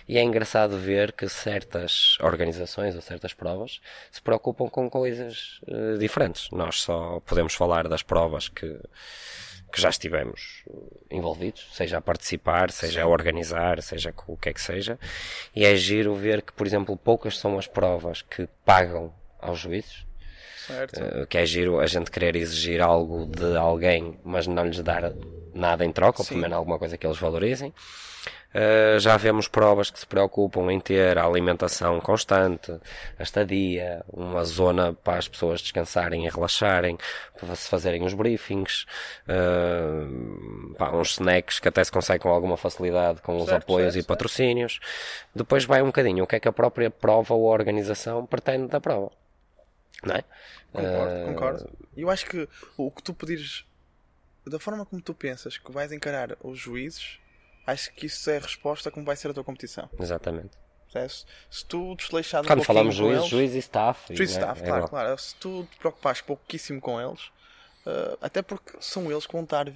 E 0.08 0.16
é 0.18 0.22
engraçado 0.22 0.76
ver 0.78 1.12
que 1.12 1.28
certas 1.28 2.16
organizações 2.20 2.94
ou 2.94 3.02
certas 3.02 3.34
provas 3.34 3.80
se 4.10 4.22
preocupam 4.22 4.68
com 4.68 4.88
coisas 4.88 5.60
uh, 5.68 5.98
diferentes. 5.98 6.48
Nós 6.50 6.80
só 6.80 7.20
podemos 7.26 7.54
falar 7.54 7.88
das 7.88 8.02
provas 8.02 8.48
que, 8.48 8.78
que 9.72 9.80
já 9.80 9.88
estivemos 9.88 10.64
envolvidos, 11.10 11.68
seja 11.72 11.98
a 11.98 12.00
participar, 12.00 12.70
seja 12.70 13.02
a 13.02 13.06
organizar, 13.06 13.82
seja 13.82 14.12
com 14.12 14.32
o 14.32 14.36
que 14.36 14.48
é 14.48 14.52
que 14.52 14.60
seja. 14.60 14.98
E 15.54 15.64
é 15.64 15.74
giro 15.76 16.14
ver 16.14 16.42
que, 16.42 16.52
por 16.52 16.66
exemplo, 16.66 16.96
poucas 16.96 17.38
são 17.38 17.58
as 17.58 17.66
provas 17.66 18.22
que 18.22 18.48
pagam 18.64 19.12
aos 19.40 19.58
juízes. 19.58 20.06
Certo. 20.66 21.00
Uh, 21.00 21.26
que 21.28 21.38
é 21.38 21.46
giro 21.46 21.78
a 21.78 21.86
gente 21.86 22.10
querer 22.10 22.34
exigir 22.34 22.80
algo 22.80 23.26
de 23.26 23.56
alguém, 23.56 24.18
mas 24.24 24.48
não 24.48 24.64
lhes 24.66 24.80
dar 24.82 25.12
nada 25.56 25.84
em 25.84 25.92
troca, 25.92 26.22
ou 26.22 26.26
pelo 26.26 26.40
menos 26.40 26.56
alguma 26.56 26.78
coisa 26.78 26.96
que 26.96 27.06
eles 27.06 27.18
valorizem. 27.18 27.72
Uh, 28.54 28.98
já 28.98 29.16
vemos 29.18 29.48
provas 29.48 29.90
que 29.90 29.98
se 30.00 30.06
preocupam 30.06 30.72
em 30.72 30.80
ter 30.80 31.18
a 31.18 31.26
alimentação 31.26 32.00
constante, 32.00 32.72
a 33.18 33.22
estadia, 33.22 34.02
uma 34.10 34.44
zona 34.44 34.94
para 34.94 35.18
as 35.18 35.28
pessoas 35.28 35.60
descansarem 35.60 36.24
e 36.24 36.28
relaxarem, 36.30 36.96
para 37.38 37.54
se 37.54 37.68
fazerem 37.68 38.02
os 38.04 38.14
briefings, 38.14 38.86
uh, 39.28 40.74
pá, 40.74 40.90
uns 40.90 41.12
snacks 41.12 41.58
que 41.58 41.68
até 41.68 41.84
se 41.84 41.92
consegue 41.92 42.22
com 42.22 42.30
alguma 42.30 42.56
facilidade 42.56 43.20
com 43.20 43.36
os 43.36 43.44
Certo, 43.44 43.62
apoios 43.62 43.92
certo, 43.92 43.96
e 43.96 44.00
certo. 44.00 44.08
patrocínios. 44.08 44.80
Depois 45.34 45.64
vai 45.66 45.82
um 45.82 45.86
bocadinho 45.86 46.24
o 46.24 46.26
que 46.26 46.36
é 46.36 46.40
que 46.40 46.48
a 46.48 46.52
própria 46.52 46.90
prova 46.90 47.34
ou 47.34 47.50
a 47.50 47.52
organização 47.52 48.24
pretende 48.24 48.68
da 48.68 48.80
prova. 48.80 49.10
Não 50.02 50.14
é? 50.14 50.24
Concordo, 50.72 51.14
Uh, 51.14 51.26
concordo. 51.26 51.70
Eu 51.96 52.10
acho 52.10 52.26
que 52.26 52.48
o 52.76 52.90
que 52.90 53.02
tu 53.02 53.12
pedires, 53.14 53.66
da 54.50 54.58
forma 54.58 54.84
como 54.86 55.00
tu 55.02 55.14
pensas 55.14 55.58
que 55.58 55.70
vais 55.72 55.92
encarar 55.92 56.36
os 56.42 56.58
juízes, 56.58 57.18
acho 57.66 57.92
que 57.94 58.06
isso 58.06 58.28
é 58.30 58.36
a 58.36 58.40
resposta 58.40 58.88
a 58.88 58.92
como 58.92 59.04
vai 59.04 59.16
ser 59.16 59.30
a 59.30 59.34
tua 59.34 59.44
competição. 59.44 59.88
Exatamente. 59.98 60.50
Se 61.50 61.64
tu 61.66 61.94
desleixares 61.94 62.46
um 62.46 62.50
Quando 62.50 62.64
falamos 62.64 62.94
juiz, 62.94 63.18
eles, 63.18 63.28
juiz 63.28 63.54
e 63.54 63.58
staff. 63.58 64.14
juiz 64.14 64.30
e, 64.30 64.34
né, 64.34 64.40
staff, 64.40 64.62
é 64.62 64.64
claro, 64.64 64.78
igual. 64.86 64.88
claro. 64.88 65.18
Se 65.18 65.34
tu 65.36 65.68
te 65.70 65.76
preocupares 65.78 66.20
pouquíssimo 66.22 66.80
com 66.80 66.98
eles, 66.98 67.30
eh, 67.84 68.16
até 68.22 68.40
porque 68.40 68.72
são 68.80 69.10
eles 69.10 69.26
que 69.26 69.32
vão 69.32 69.42
estar 69.42 69.70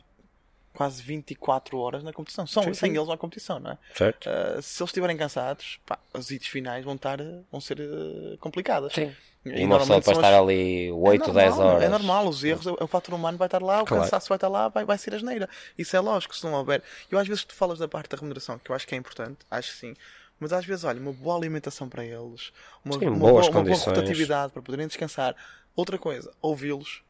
quase 0.73 1.03
24 1.03 1.77
horas 1.79 2.03
na 2.03 2.13
competição. 2.13 2.47
São, 2.47 2.63
Sim, 2.63 2.73
sem 2.73 2.91
sim. 2.93 2.97
eles 2.97 3.09
na 3.09 3.19
competição, 3.19 3.59
não 3.61 3.73
é? 3.73 3.79
Certo? 3.95 4.29
Eh, 4.31 4.63
se 4.63 4.83
eles 4.83 4.89
estiverem 4.91 5.17
cansados, 5.17 5.79
pá, 5.85 5.99
as 6.15 6.31
hits 6.31 6.47
finais 6.49 6.85
vão, 6.85 6.95
estar, 6.95 7.19
vão 7.51 7.61
ser 7.61 7.81
eh, 7.81 8.37
complicadas. 8.39 8.95
Sim. 8.95 9.15
E 9.45 9.65
uma 9.65 9.79
pessoa 9.79 10.03
para 10.03 10.13
estar 10.13 10.39
ali 10.39 10.89
É 10.89 10.93
8, 10.93 11.21
normal, 11.21 11.35
10 11.35 11.59
horas. 11.59 11.83
É 11.83 11.89
normal, 11.89 12.29
os 12.29 12.45
erros, 12.45 12.67
o 12.67 12.87
fator 12.87 13.15
humano 13.15 13.39
vai 13.39 13.47
estar 13.47 13.63
lá, 13.63 13.83
o 13.83 13.87
Claro. 13.87 14.05
cansaço 14.05 14.29
vai 14.29 14.37
estar 14.37 14.49
lá, 14.49 14.69
vai, 14.69 14.85
vai 14.85 14.99
ser 14.99 15.15
asneira. 15.15 15.49
Isso 15.79 15.97
é 15.97 16.01
lógico, 16.01 16.37
se 16.37 16.45
não 16.45 16.53
houver. 16.53 16.83
Eu 17.11 17.19
às 17.19 17.27
vezes 17.27 17.45
tu 17.45 17.55
falas 17.55 17.79
da 17.79 17.89
parte 17.89 18.11
da 18.11 18.17
remuneração, 18.19 18.59
que 18.59 18.71
eu 18.71 18.77
acho 18.77 18.87
que 18.87 18.95
é 18.95 18.99
importante, 18.99 19.39
acho 19.51 19.71
que 19.73 19.79
sim. 19.79 19.95
Mas 20.39 20.53
às 20.53 20.65
vezes, 20.65 20.85
olha, 20.85 20.99
uma 21.01 21.13
boa 21.13 21.37
alimentação 21.37 21.89
para 21.89 22.05
eles, 22.05 22.51
uma, 22.85 22.99
Sim, 22.99 23.09
uma 23.09 23.19
boa, 23.19 23.43
uma 23.51 23.63
boa 23.63 23.77
rotatividade 23.77 24.53
para 24.53 24.63
poderem 24.63 24.87
descansar. 24.87 25.35
Outra 25.77 25.99
coisa, 25.99 26.33
ouvi-los. 26.41 27.03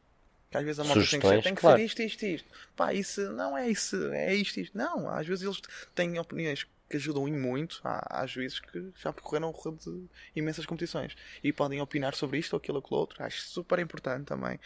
Que 0.49 0.57
às 0.57 0.65
vezes 0.65 0.79
a 0.79 0.83
malta 0.83 0.99
tem 1.09 1.19
que, 1.19 1.27
ser, 1.27 1.41
tem 1.43 1.55
que 1.55 1.61
claro. 1.61 1.77
ser 1.77 1.85
isto, 1.85 2.01
isto, 2.01 2.25
isto. 2.25 2.47
Pá, 2.75 2.93
isso 2.93 3.21
não 3.31 3.57
é 3.57 3.69
isso, 3.69 3.95
é 4.11 4.35
isto, 4.35 4.59
isto. 4.59 4.77
Não, 4.77 5.09
às 5.09 5.25
vezes 5.25 5.45
eles 5.45 5.61
têm 5.95 6.19
opiniões 6.19 6.67
que 6.91 6.97
ajudam 6.97 7.27
em 7.27 7.31
muito. 7.31 7.79
Há, 7.83 8.21
há 8.21 8.25
juízes 8.27 8.59
que 8.59 8.91
já 9.01 9.11
percorreram 9.13 9.49
o 9.49 9.51
de 9.83 10.05
imensas 10.35 10.65
competições 10.65 11.15
e 11.43 11.51
podem 11.53 11.81
opinar 11.81 12.13
sobre 12.13 12.37
isto 12.37 12.53
ou 12.53 12.57
aquilo 12.57 12.77
ou 12.77 12.83
aquilo 12.83 12.99
outro. 12.99 13.23
Acho 13.23 13.41
super 13.43 13.79
importante 13.79 14.25
também. 14.25 14.59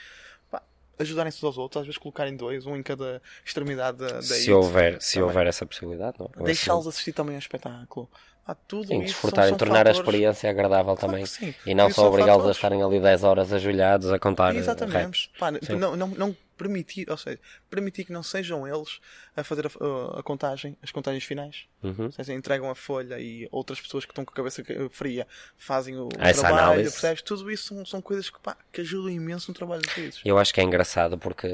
Ajudarem-se 0.98 1.40
uns 1.40 1.44
aos 1.44 1.58
outros, 1.58 1.82
às 1.82 1.86
vezes 1.86 1.98
colocarem 1.98 2.38
dois, 2.38 2.66
um 2.66 2.74
em 2.78 2.82
cada 2.82 3.22
extremidade 3.46 3.98
da, 3.98 4.08
da 4.08 4.22
Se 4.22 4.50
houver, 4.50 5.02
se 5.02 5.22
houver 5.22 5.46
essa 5.46 5.66
possibilidade, 5.66 6.16
não? 6.18 6.32
é? 6.38 6.44
Deixá-los 6.44 6.88
assistir 6.88 7.12
também 7.12 7.36
ao 7.36 7.40
espetáculo. 7.40 8.10
Pá, 8.46 8.56
tudo 8.56 8.88
Sim, 8.88 9.00
isso 9.00 9.08
desfrutar 9.08 9.44
são, 9.44 9.48
e 9.48 9.50
são 9.50 9.58
tornar 9.58 9.82
a 9.82 9.94
fatores- 9.94 10.00
experiência 10.00 10.50
agradável 10.50 10.96
Claro 10.96 11.12
também. 11.14 11.26
E 11.66 11.76
não 11.76 11.88
Isso 11.88 11.96
só 11.96 12.08
obrigá-los 12.08 12.48
a 12.48 12.52
estarem 12.52 12.82
ali 12.82 13.02
10 13.02 13.24
horas 13.26 13.52
ajoelhados 13.52 14.10
a 14.10 14.18
contar 14.18 14.56
Exatamente. 14.56 15.30
Pá, 15.38 15.52
não, 15.52 15.98
não, 15.98 16.08
não 16.08 16.38
permitir, 16.58 17.10
ou 17.10 17.18
seja, 17.18 17.40
permitir 17.70 18.06
que 18.06 18.12
não 18.14 18.24
sejam 18.24 18.68
eles 18.68 19.00
a 19.36 19.44
fazer 19.44 19.66
a, 19.68 20.20
a- 20.20 20.24
contagem, 20.24 20.78
as 20.82 20.92
contagens 20.92 21.24
finais. 21.24 21.66
Uhum. 21.84 22.06
Ou 22.06 22.12
seja, 22.12 22.34
entregam 22.34 22.70
a 22.70 22.76
folha 22.76 23.20
e 23.20 23.48
outras 23.52 23.80
pessoas 23.82 24.06
que 24.06 24.12
estão 24.12 24.24
com 24.26 24.32
a 24.32 24.36
cabeça 24.36 24.64
fria 24.92 25.28
fazem 25.58 25.98
o 25.98 26.10
Essa 26.20 26.42
trabalho, 26.42 26.64
análise. 26.64 26.92
percebes? 26.92 27.22
Tudo 27.22 27.52
isso 27.52 27.76
são, 27.76 27.86
são 27.86 28.02
coisas 28.02 28.30
que, 28.30 28.40
pá, 28.40 28.56
que 28.72 28.82
ajudam 28.82 29.10
imenso 29.10 29.52
no 29.52 29.56
trabalho 29.56 29.82
dos 29.82 29.94
juízes. 29.94 30.22
Eu 30.24 30.38
acho 30.38 30.54
que 30.54 30.60
é 30.62 30.64
engraçado 30.64 31.18
porque 31.18 31.48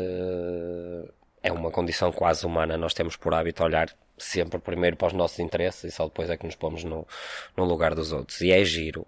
é 1.43 1.51
uma 1.51 1.71
condição 1.71 2.11
quase 2.11 2.45
humana. 2.45 2.77
Nós 2.77 2.93
temos 2.93 3.15
por 3.15 3.33
hábito 3.33 3.63
olhar 3.63 3.91
sempre 4.17 4.59
primeiro 4.59 4.95
para 4.95 5.07
os 5.07 5.13
nossos 5.13 5.39
interesses 5.39 5.83
e 5.85 5.91
só 5.91 6.05
depois 6.05 6.29
é 6.29 6.37
que 6.37 6.45
nos 6.45 6.55
pomos 6.55 6.83
no, 6.83 7.07
no 7.57 7.65
lugar 7.65 7.95
dos 7.95 8.11
outros. 8.11 8.39
E 8.41 8.51
é 8.51 8.63
giro, 8.63 9.05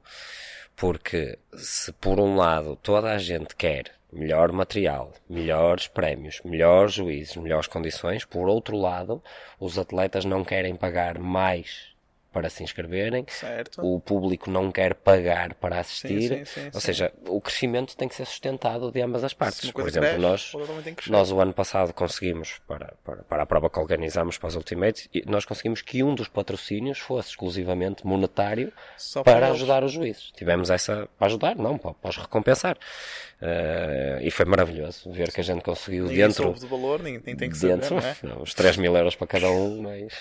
porque 0.75 1.38
se 1.56 1.92
por 1.94 2.20
um 2.20 2.36
lado 2.36 2.75
toda 2.75 3.12
a 3.12 3.18
gente 3.18 3.56
quer 3.56 3.92
melhor 4.12 4.51
material, 4.51 5.12
melhores 5.27 5.88
prémios, 5.88 6.42
melhores 6.46 6.94
juízes, 6.94 7.36
melhores 7.36 7.68
condições, 7.68 8.24
por 8.25 8.48
outro 8.48 8.77
lado, 8.77 9.24
os 9.60 9.77
atletas 9.77 10.24
não 10.24 10.44
querem 10.44 10.75
pagar 10.75 11.18
mais 11.18 11.93
para 12.34 12.50
se 12.50 12.63
inscreverem, 12.63 13.25
Certo. 13.30 13.80
o 13.86 14.00
público 14.00 14.50
não 14.50 14.72
quer 14.72 14.96
pagar 14.96 15.54
para 15.54 15.80
assistir, 15.80 16.30
sim, 16.30 16.46
sim, 16.46 16.66
ou 16.74 16.74
sim. 16.74 16.88
seja, 16.88 17.13
o 17.28 17.40
crescimento 17.40 17.96
tem 17.96 18.08
que 18.10 18.16
ser 18.16 18.25
sustentado 18.25 18.92
de 18.92 19.00
ambas 19.02 19.24
as 19.24 19.34
partes. 19.34 19.72
Por 19.72 19.88
exemplo, 19.88 20.18
nós, 20.20 20.52
nós 21.08 21.32
o 21.32 21.40
ano 21.40 21.54
passado 21.54 21.94
conseguimos, 21.94 22.60
para, 22.68 22.94
para, 23.06 23.18
para 23.24 23.44
a 23.44 23.46
prova 23.46 23.70
que 23.70 23.80
organizámos 23.80 24.38
para 24.38 24.48
os 24.48 24.56
Ultimates, 24.56 25.08
nós 25.28 25.46
conseguimos 25.46 25.82
que 25.82 26.04
um 26.04 26.16
dos 26.16 26.28
patrocínios 26.28 26.98
fosse 27.00 27.30
exclusivamente 27.30 28.06
monetário 28.06 28.74
para 29.24 29.44
para 29.44 29.48
ajudar 29.52 29.84
os 29.84 29.92
juízes. 29.92 30.32
Tivemos 30.36 30.70
essa 30.70 31.08
para 31.18 31.28
ajudar, 31.28 31.56
não, 31.56 31.78
para, 31.78 31.94
para 31.94 32.10
os 32.10 32.18
recompensar. 32.18 32.78
Eh, 33.46 34.20
e 34.24 34.32
foi 34.32 34.46
maravilhoso 34.46 35.12
ver 35.12 35.30
que 35.32 35.42
a 35.42 35.44
gente 35.44 35.62
conseguiu 35.62 36.06
Ninguém 36.06 36.28
dentro. 36.28 36.54
do 36.54 36.68
valor, 36.68 37.02
ninguém 37.04 37.20
tem, 37.20 37.36
tem 37.36 37.50
que 37.50 37.58
Dentro, 37.60 38.00
saber, 38.02 38.16
não 38.24 38.40
é? 38.40 38.42
os 38.42 38.54
3 38.54 38.78
mil 38.78 38.96
euros 38.96 39.16
para 39.16 39.28
cada 39.28 39.50
um, 39.52 39.82
mas 39.82 40.13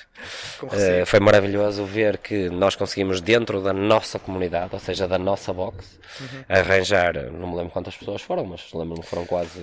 recibo. 0.60 1.06
foi 1.06 1.20
maravilhoso 1.20 1.84
ver 1.84 2.01
que 2.18 2.48
nós 2.50 2.74
conseguimos, 2.76 3.20
dentro 3.20 3.60
da 3.62 3.72
nossa 3.72 4.18
comunidade, 4.18 4.70
ou 4.74 4.80
seja, 4.80 5.06
da 5.08 5.18
nossa 5.18 5.52
box, 5.52 5.98
Uhum. 6.20 6.44
arranjar, 6.48 7.14
não 7.32 7.48
me 7.50 7.56
lembro 7.56 7.70
quantas 7.72 7.96
pessoas 7.96 8.20
foram, 8.22 8.44
mas 8.44 8.70
lembro-me 8.72 9.00
que 9.02 9.06
foram 9.06 9.24
quase. 9.26 9.58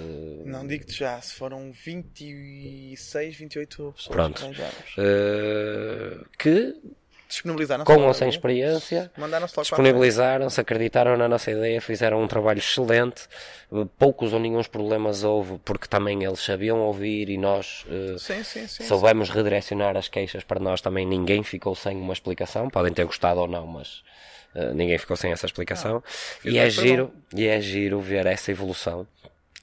Não 0.46 0.66
digo-te 0.66 0.98
já, 0.98 1.20
se 1.22 1.36
foram 1.36 1.72
26, 1.72 3.36
28 3.36 3.94
pessoas 3.96 4.16
Pronto. 4.16 4.42
eh, 4.98 6.18
que, 6.38 6.76
Disponibilizaram 7.30 7.86
com 7.86 8.08
ou 8.08 8.14
sem 8.14 8.28
experiência, 8.28 9.12
disponibilizaram-se, 9.62 10.60
acreditaram 10.60 11.16
na 11.16 11.28
nossa 11.28 11.52
ideia, 11.52 11.80
fizeram 11.80 12.22
um 12.22 12.28
trabalho 12.28 12.58
excelente. 12.58 13.28
Poucos 14.00 14.34
ou 14.34 14.40
nenhum 14.40 14.64
problemas 14.64 15.24
houve, 15.24 15.60
porque 15.64 15.88
também 15.88 16.24
eles 16.24 16.40
sabiam 16.40 16.80
ouvir 16.80 17.30
e 17.30 17.38
nós. 17.38 17.86
frente. 18.18 18.20
Sim, 18.20 18.44
sim, 18.44 18.68
sim. 18.68 18.84
soubemos 18.84 19.30
redirecionar 19.30 19.96
as 19.98 20.08
queixas 20.08 20.44
para 20.44 20.60
nós 20.60 20.82
também 20.82 21.06
ninguém 21.06 21.44
ficou 21.44 21.76
sem 21.76 21.98
uma 21.98 22.14
explicação 22.14 22.70
podem 22.70 22.94
ter 22.94 23.06
gostado 23.06 23.40
ou 23.40 23.48
não 23.48 23.66
mas 23.66 24.04
eh, 24.56 24.74
ninguém 24.74 24.98
ficou 24.98 25.16
sem 25.16 25.32
essa 25.32 25.46
explicação 25.46 26.04
e 26.44 26.58
é 26.58 26.70
giro 26.70 27.14
e 27.36 27.48
é 27.48 27.60
giro 27.62 28.00
ver 28.00 28.26
essa 28.26 28.52
evolução 28.52 29.08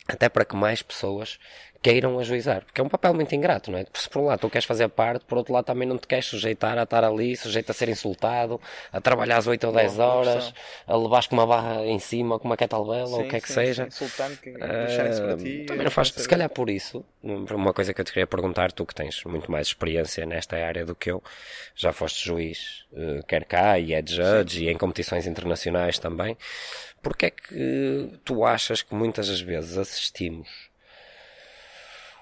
até 0.09 0.29
para 0.29 0.45
que 0.45 0.55
mais 0.55 0.83
pessoas 0.83 1.39
queiram 1.83 2.19
ajuizar, 2.19 2.65
porque 2.65 2.81
é 2.81 2.85
um 2.85 2.89
papel 2.89 3.15
muito 3.15 3.35
ingrato, 3.35 3.71
não 3.71 3.79
é? 3.79 3.87
Se 3.95 4.09
por 4.09 4.21
um 4.21 4.25
lado 4.27 4.41
tu 4.41 4.51
queres 4.51 4.65
fazer 4.65 4.89
parte, 4.89 5.25
por 5.25 5.39
outro 5.39 5.53
lado 5.53 5.65
também 5.65 5.87
não 5.87 5.99
te 5.99 6.07
queres 6.07 6.27
sujeitar 6.27 6.79
a 6.79 6.83
estar 6.83 7.05
ali, 7.05 7.37
sujeito 7.37 7.71
a 7.71 7.73
ser 7.73 7.89
insultado, 7.89 8.61
a 8.93 9.01
trabalhar 9.01 9.39
às 9.39 9.47
8 9.47 9.67
ou 9.67 9.73
10 9.73 9.95
boa 9.95 10.07
horas, 10.07 10.55
a 10.87 10.97
levares 10.97 11.27
com 11.27 11.37
uma 11.37 11.47
barra 11.47 11.85
em 11.87 11.99
cima, 11.99 12.39
com 12.39 12.47
uma 12.47 12.57
kettlebell 12.57 13.07
ou 13.09 13.21
o 13.21 13.23
Sim, 13.23 13.29
que 13.29 13.37
é 13.37 13.41
que 13.41 13.49
sim, 13.49 13.55
seja. 13.55 13.89
sim. 13.91 14.05
Insultando, 14.05 14.37
que 14.39 14.51
para 14.53 15.37
ti. 15.37 15.65
Também 15.67 15.85
não 15.85 15.91
faz, 15.91 16.09
se 16.09 16.29
calhar 16.29 16.49
por 16.49 16.71
isso, 16.71 17.05
uma 17.23 17.73
coisa 17.73 17.93
que 17.93 18.01
eu 18.01 18.05
te 18.05 18.13
queria 18.13 18.27
perguntar, 18.27 18.73
tu 18.73 18.85
que 18.85 18.95
tens 18.95 19.23
muito 19.25 19.51
mais 19.51 19.69
experiência 19.69 20.25
nesta 20.27 20.57
área 20.57 20.85
do 20.85 20.95
que 20.95 21.11
eu, 21.11 21.23
já 21.75 21.93
foste 21.93 22.25
juiz, 22.25 22.85
eh, 22.95 23.21
quer 23.27 23.45
cá 23.45 23.79
e 23.79 23.93
é 23.93 24.03
judge 24.05 24.65
e 24.65 24.71
em 24.71 24.77
competições 24.77 25.27
internacionais 25.27 25.99
também, 25.99 26.37
porque 27.03 27.27
é 27.27 27.31
que 27.31 28.19
tu 28.25 28.45
achas 28.45 28.83
que 28.83 28.95
muitas 28.95 29.29
das 29.29 29.41
vezes 29.41 29.77
assistimos 29.77 30.49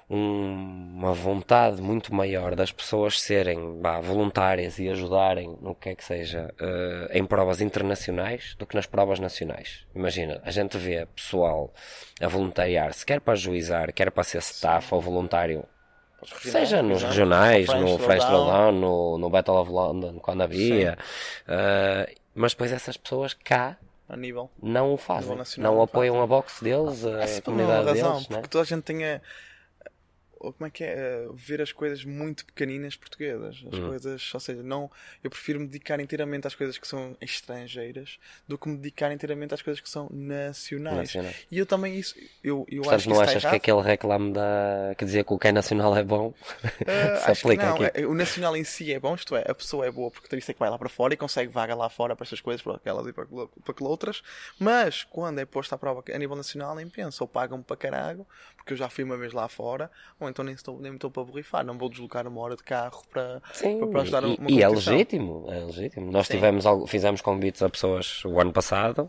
um- 0.08 0.92
uma 0.99 1.12
vontade 1.12 1.80
muito 1.80 2.14
maior 2.14 2.54
das 2.54 2.70
pessoas 2.70 3.20
serem 3.20 3.80
vá, 3.80 4.00
voluntárias 4.00 4.78
e 4.78 4.88
ajudarem 4.88 5.56
no 5.61 5.75
que 5.75 5.88
é 5.90 5.94
que 5.94 6.04
seja 6.04 6.52
eh, 6.61 7.18
em 7.18 7.25
provas 7.25 7.61
internacionais 7.61 8.54
do 8.58 8.66
que 8.66 8.75
nas 8.76 8.87
provas 8.87 9.18
nacionais. 9.20 9.87
Imagina, 9.94 10.40
a 10.44 10.50
gente 10.50 10.76
vê 10.78 11.06
pessoal 11.06 11.73
a 12.20 12.28
voluntariar-se, 12.28 13.04
quer 13.04 13.20
para 13.20 13.34
juizar, 13.34 13.92
quer 13.92 14.11
para 14.11 14.23
ser 14.25 14.38
staff 14.38 14.94
ou 14.94 15.00
voluntário, 15.00 15.64
seja 16.42 16.82
nos 16.82 17.02
regionais, 17.02 17.66
no 17.68 17.99
French. 17.99 18.25
Throwdown, 18.26 18.73
no, 18.73 19.18
no 19.18 19.30
Battle 19.30 19.56
of 19.61 19.70
London, 19.70 20.18
quando 20.20 20.42
havia, 20.42 20.96
eh, 21.49 22.14
mas 22.34 22.52
depois 22.52 22.73
essas 22.73 22.96
pessoas 22.96 23.34
cá 23.34 23.76
A 24.08 24.16
nível. 24.16 24.50
não 24.62 24.92
o 24.94 24.96
fazem, 24.96 25.37
nacional 25.37 25.75
não 25.75 25.82
apoiam 25.82 26.20
a 26.23 26.26
boxe 26.26 26.62
deles, 26.64 27.04
a 27.04 27.20
Essa 27.23 27.42
por 27.42 27.50
uma 27.52 27.62
comunidade 27.64 27.88
razão, 27.88 28.12
deles, 28.12 28.28
né? 28.28 28.37
porque 28.37 28.49
toda 28.49 28.62
a 28.62 28.66
gente 28.66 28.82
tenha. 28.82 29.16
ou 29.16 29.20
Como 30.52 30.66
é 30.66 30.70
que 30.70 30.84
é? 30.84 30.92
eh, 30.96 31.28
Ver 31.34 31.60
as 31.62 31.72
coisas 31.72 32.04
muito 32.04 32.44
pequeninas 32.46 32.96
portuguesas. 32.96 33.62
As 33.72 33.78
Hum. 33.78 33.88
coisas, 33.88 34.34
ou 34.34 34.40
seja, 34.40 34.62
não. 34.62 34.90
Eu 35.22 35.30
prefiro 35.30 35.60
me 35.60 35.66
dedicar 35.66 36.00
inteiramente 36.00 36.46
às 36.46 36.54
coisas 36.54 36.76
que 36.78 36.86
são 36.86 37.16
estrangeiras 37.20 38.18
do 38.46 38.56
que 38.58 38.68
me 38.68 38.76
dedicar 38.76 39.10
inteiramente 39.12 39.54
às 39.54 39.62
coisas 39.62 39.80
que 39.80 39.88
são 39.88 40.08
nacionais. 40.10 40.98
Nacionais. 40.98 41.36
E 41.50 41.58
eu 41.58 41.66
também 41.66 41.96
isso. 41.98 42.14
Eu, 42.42 42.66
eu 42.68 42.82
Portanto, 42.82 42.94
acho 42.94 43.08
que 43.08 43.14
não 43.14 43.20
achas 43.20 43.42
que 43.44 43.56
aquele 43.56 43.80
reclame 43.82 44.32
da... 44.32 44.94
que 44.96 45.04
dizia 45.04 45.24
que 45.24 45.32
o 45.32 45.38
que 45.38 45.48
é 45.48 45.52
nacional 45.52 45.96
é 45.96 46.02
bom 46.02 46.34
Ah, 46.86 47.16
se 47.34 47.46
aplica 47.46 47.66
não. 47.66 47.76
aqui? 47.76 48.00
É, 48.02 48.06
O 48.06 48.14
nacional 48.14 48.56
em 48.56 48.64
si 48.64 48.92
é 48.92 48.98
bom, 49.00 49.14
isto 49.14 49.34
é, 49.36 49.44
a 49.48 49.54
pessoa 49.54 49.86
é 49.86 49.90
boa 49.90 50.10
porque 50.10 50.28
tem 50.28 50.38
isso 50.38 50.50
é 50.50 50.54
que 50.54 50.60
vai 50.60 50.70
lá 50.70 50.78
para 50.78 50.88
fora 50.88 51.14
e 51.14 51.16
consegue 51.16 51.50
vaga 51.50 51.74
lá 51.74 51.88
fora 51.88 52.14
para 52.16 52.24
estas 52.24 52.40
coisas, 52.40 52.62
para 52.62 52.76
aquelas 52.76 53.06
e 53.06 53.12
para, 53.12 53.26
para 53.26 53.84
outras. 53.84 54.22
Mas 54.58 55.04
quando 55.04 55.38
é 55.38 55.44
posto 55.44 55.74
à 55.74 55.78
prova 55.78 56.02
a 56.12 56.18
nível 56.18 56.36
nacional, 56.36 56.74
nem 56.74 56.88
penso. 56.88 57.22
Ou 57.24 57.28
pagam-me 57.28 57.64
para 57.64 57.76
caralho, 57.76 58.26
porque 58.56 58.72
eu 58.72 58.76
já 58.76 58.88
fui 58.88 59.04
uma 59.04 59.16
vez 59.16 59.32
lá 59.32 59.48
fora, 59.48 59.90
ou 60.18 60.28
então 60.35 60.45
nem 60.45 60.55
estou, 60.55 60.81
nem 60.81 60.91
me 60.91 60.97
estou 60.97 61.11
para 61.11 61.23
borrifar. 61.23 61.64
Não 61.64 61.79
vou 61.79 61.88
deslocar 61.88 62.26
uma 62.26 62.41
hora 62.41 62.57
de 62.57 62.62
carro 62.64 63.03
para, 63.11 63.41
Sim, 63.53 63.79
para, 63.79 63.88
para 63.88 64.00
ajudar 64.03 64.25
e, 64.25 64.37
uma 64.38 64.50
e 64.50 64.62
é 64.62 64.69
legítimo, 64.69 65.47
é 65.49 65.61
legítimo. 65.64 66.11
Nós 66.11 66.26
Sim. 66.26 66.35
tivemos, 66.35 66.67
algo- 66.67 66.87
fizemos 66.88 67.21
convites 67.21 67.62
a 67.62 67.69
pessoas 67.71 68.25
o 68.25 68.41
ano 68.41 68.53
passado 68.53 69.09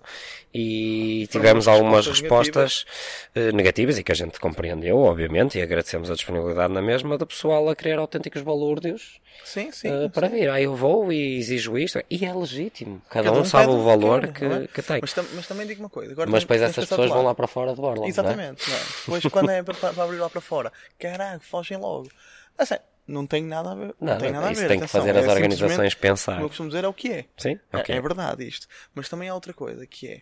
e 0.54 1.28
Foram 1.32 1.42
tivemos 1.42 1.68
umas 1.68 1.76
algumas 1.80 2.08
respostas 2.08 2.46
respostas 2.86 2.86
eh, 3.34 3.52
negativas 3.52 3.98
e 3.98 4.04
que 4.04 4.12
a 4.12 4.16
gente 4.16 4.40
compreendeu, 4.40 4.98
obviamente, 5.00 5.58
e 5.58 5.62
agradecemos 5.62 6.10
a 6.12 6.14
disponibilidade 6.14 6.72
na 6.74 6.82
mesma 6.82 7.18
do 7.18 7.26
pessoal 7.26 7.68
a 7.70 7.76
querer 7.76 7.98
autênticos 8.00 8.42
balúrdios 8.44 9.20
Sim, 9.44 9.72
sim. 9.72 9.88
eh, 9.90 10.10
para 10.10 10.28
vir. 10.30 10.50
Ah, 10.50 10.62
eu 10.62 10.76
vou 10.76 11.12
e 11.12 11.38
exijo 11.38 11.78
isto. 11.78 12.00
E 12.10 12.24
é 12.26 12.34
legítimo. 12.34 13.02
Cada, 13.10 13.26
Cada 13.26 13.38
um, 13.38 13.42
um 13.42 13.46
sabe 13.46 13.72
o 13.72 13.84
valor 13.84 14.22
que 14.22 14.28
que, 14.28 14.40
quer, 14.40 14.50
não 14.50 14.58
é? 14.58 14.68
que 14.68 14.82
tem. 14.82 15.00
Mas, 15.02 15.14
tam- 15.14 15.26
mas 15.34 15.48
também 15.48 15.66
digo 15.68 15.82
uma 15.82 15.90
coisa. 15.90 16.12
Agora 16.12 16.30
Mas 16.30 16.44
depois 16.44 16.62
essas 16.62 16.86
pessoas 16.88 17.10
vão 17.10 17.24
lá 17.24 17.34
para 17.36 17.48
fora 17.48 17.72
de 17.74 17.82
borla. 17.82 17.98
não 17.98 18.06
é? 18.06 18.10
Exatamente. 18.10 18.70
não 18.70 18.76
é? 18.78 18.80
Depois, 19.06 19.24
quando 19.26 19.50
é 19.50 19.64
para, 19.64 19.74
para 19.94 20.04
abrir 20.04 20.18
lá 20.18 20.30
para 20.30 20.42
fora, 20.42 20.72
caralho, 21.18 21.40
fogem 21.42 21.78
logo. 21.78 22.10
Assim, 22.58 22.76
não 23.08 23.26
tem 23.28 23.44
nada 23.44 23.72
a 23.72 23.76
ver. 23.76 23.96
Não, 24.00 24.14
Não, 24.14 24.18
tem 24.20 24.32
nada 24.32 24.48
a 24.48 24.52
isso 24.52 24.62
ver. 24.62 24.68
tem 24.70 24.78
que 24.80 24.84
atenção, 24.86 25.02
fazer 25.02 25.18
as 25.18 25.26
é 25.26 25.32
organizações 25.32 25.94
pensar. 25.96 26.34
O 26.34 26.38
que 26.38 26.44
eu 26.44 26.48
costumo 26.50 26.70
dizer 26.70 26.84
é 26.84 26.88
o 26.88 26.94
que 26.94 27.12
é. 27.12 27.26
Sim, 27.38 27.60
É- 27.72 27.78
ok. 27.78 27.96
É, 27.96 28.02
verdade 28.02 28.48
isto. 28.48 28.68
Mas 28.94 29.08
também 29.10 29.30
há 29.30 29.36
outra 29.36 29.54
coisa 29.54 29.86
que 29.86 30.08
é. 30.08 30.22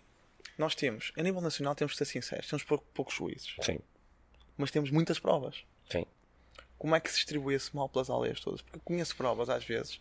Nós 0.58 0.76
temos, 0.76 1.12
a 1.18 1.24
nível 1.24 1.42
nacional, 1.42 1.74
temos 1.76 1.94
que 1.94 1.98
ser 1.98 2.06
sinceros, 2.06 2.48
temos 2.48 2.64
pou- 2.64 2.78
poucos 2.94 3.16
juízes, 3.16 3.56
Sim, 3.62 3.80
mas 4.56 4.70
temos 4.70 4.92
muitas 4.92 5.18
provas. 5.20 5.64
sim. 5.90 6.06
Como 6.78 6.94
é 6.96 7.00
que 7.00 7.10
se 7.10 7.16
distribui 7.16 7.56
esse 7.56 7.74
mal 7.74 7.88
pelas 7.88 8.10
aldeias 8.10 8.42
todas? 8.42 8.62
Porque 8.62 8.78
eu 8.78 8.82
conheço 8.84 9.16
provas, 9.16 9.50
às 9.50 9.64
vezes, 9.64 10.00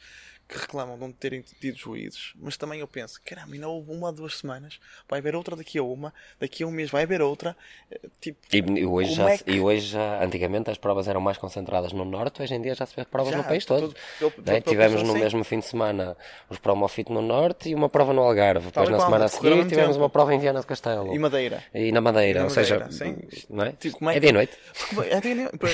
que 0.49 0.59
reclamam 0.59 0.97
de 0.97 1.01
não 1.01 1.11
terem 1.13 1.41
tido 1.41 1.77
juízes, 1.79 2.33
mas 2.37 2.57
também 2.57 2.81
eu 2.81 2.87
penso, 2.89 3.21
caramba, 3.25 3.55
ainda 3.55 3.69
houve 3.69 3.91
uma 3.91 4.09
ou 4.09 4.13
duas 4.13 4.37
semanas, 4.39 4.79
vai 5.09 5.19
haver 5.21 5.35
outra 5.35 5.57
daqui 5.57 5.79
a 5.79 5.83
uma, 5.83 6.13
daqui 6.39 6.63
a 6.63 6.67
um 6.67 6.71
mês 6.71 6.91
vai 6.91 7.05
haver 7.05 7.23
outra. 7.23 7.57
eh, 7.91 8.01
Tipo, 8.21 8.39
E, 8.53 8.59
e 8.81 8.87
hoje 8.87 9.15
já, 9.15 9.31
é 9.31 9.39
que- 9.39 9.51
e 9.51 9.61
hoje 9.61 9.87
já, 9.89 10.23
antigamente 10.23 10.71
as 10.71 10.77
provas 10.77 11.09
eram 11.09 11.21
mais 11.21 11.39
concentradas 11.39 11.93
no 11.93 12.05
norte, 12.05 12.43
hoje 12.43 12.55
em 12.55 12.61
dia 12.61 12.75
já 12.75 12.85
se 12.85 12.95
vê 12.95 13.05
provas 13.05 13.33
Já, 13.33 13.39
no 13.39 13.45
país 13.45 13.65
todo- 13.65 13.95
todo. 14.21 14.33
todo- 14.35 14.47
né? 14.47 14.61
Tivemos 14.61 15.03
no 15.03 15.15
mesmo 15.15 15.43
fim 15.45 15.59
de 15.59 15.65
semana 15.67 16.17
os 16.51 16.59
Promofit 16.59 17.11
no 17.11 17.23
norte 17.23 17.71
e 17.71 17.75
uma 17.75 17.89
prova 17.89 18.13
no 18.13 18.21
Algarve. 18.23 18.67
Depois 18.67 18.89
e 18.89 18.93
na 18.93 19.01
semana 19.01 19.25
a 19.25 19.29
seguir 19.29 19.51
tivemos 19.67 19.93
tempo. 19.93 19.99
uma 20.03 20.11
prova 20.11 20.35
em 20.35 20.39
Viana 20.39 20.61
do 20.61 20.67
Castelo. 20.67 21.15
e 21.15 21.19
Madeira. 21.19 21.65
E 21.75 21.91
na 21.93 22.01
Madeira, 22.01 22.39
E 22.39 22.43
na 22.43 22.45
ou 22.45 22.51
seja, 22.51 22.79
Madeira, 22.81 22.93
sim. 22.93 23.47
não 23.49 23.65
é? 23.65 23.73
Tipo, 23.73 24.09
é 24.09 24.13
é 24.13 24.15
que- 24.15 24.21
dia 24.21 24.31
e 24.31 24.33
noite. 24.33 24.57
Porque, 24.95 25.15
até- 25.15 25.33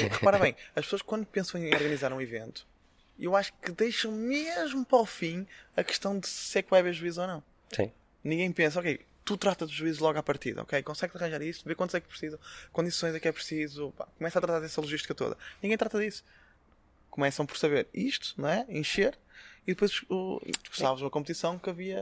Repara 0.09 0.39
bem, 0.39 0.55
as 0.77 0.85
pessoas 0.85 1.03
quando 1.03 1.27
pensam 1.27 1.61
em 1.61 1.73
organizar 1.75 2.13
um 2.13 2.21
evento, 2.21 2.67
eu 3.25 3.35
acho 3.37 3.53
que 3.55 3.73
deixam 3.73 4.13
mesmo 4.13 4.85
para 4.85 4.99
o 4.99 5.07
fim 5.07 5.47
a 5.77 5.83
questão 5.83 6.19
de 6.19 6.29
se 6.29 6.59
é 6.59 6.63
que 6.63 6.71
vai 6.71 6.81
haver 6.81 6.93
juízo 6.93 7.21
ou 7.21 7.27
não. 7.27 7.43
Sim. 7.71 7.91
Ninguém 8.23 8.51
pensa, 8.53 8.79
ok, 8.79 9.01
tu 9.25 9.37
trata 9.37 9.67
dos 9.67 9.75
juízes 9.75 10.01
logo 10.01 10.19
à 10.19 10.23
partida, 10.23 10.63
ok? 10.63 10.83
Consegue 10.83 11.17
arranjar 11.17 11.43
isto, 11.43 11.67
vê 11.67 11.75
quantos 11.75 11.95
é 11.95 12.01
que 12.01 12.09
precisa, 12.09 12.39
condições 12.73 13.15
é 13.15 13.21
que 13.21 13.29
é 13.29 13.33
preciso, 13.33 13.93
pá, 13.97 14.07
começa 14.17 14.39
a 14.39 14.43
tratar 14.43 14.61
dessa 14.61 14.81
logística 14.81 15.15
toda. 15.15 15.37
Ninguém 15.63 15.77
trata 15.77 15.99
disso. 15.99 16.25
Começam 17.11 17.45
por 17.45 17.57
saber 17.59 17.89
isto, 17.93 18.35
não 18.37 18.49
é? 18.49 18.65
Encher, 18.69 19.19
e 19.67 19.73
depois 19.73 20.03
o, 20.09 20.41
sabes 20.73 21.03
uma 21.03 21.11
competição 21.11 21.59
que 21.59 21.69
havia 21.69 22.01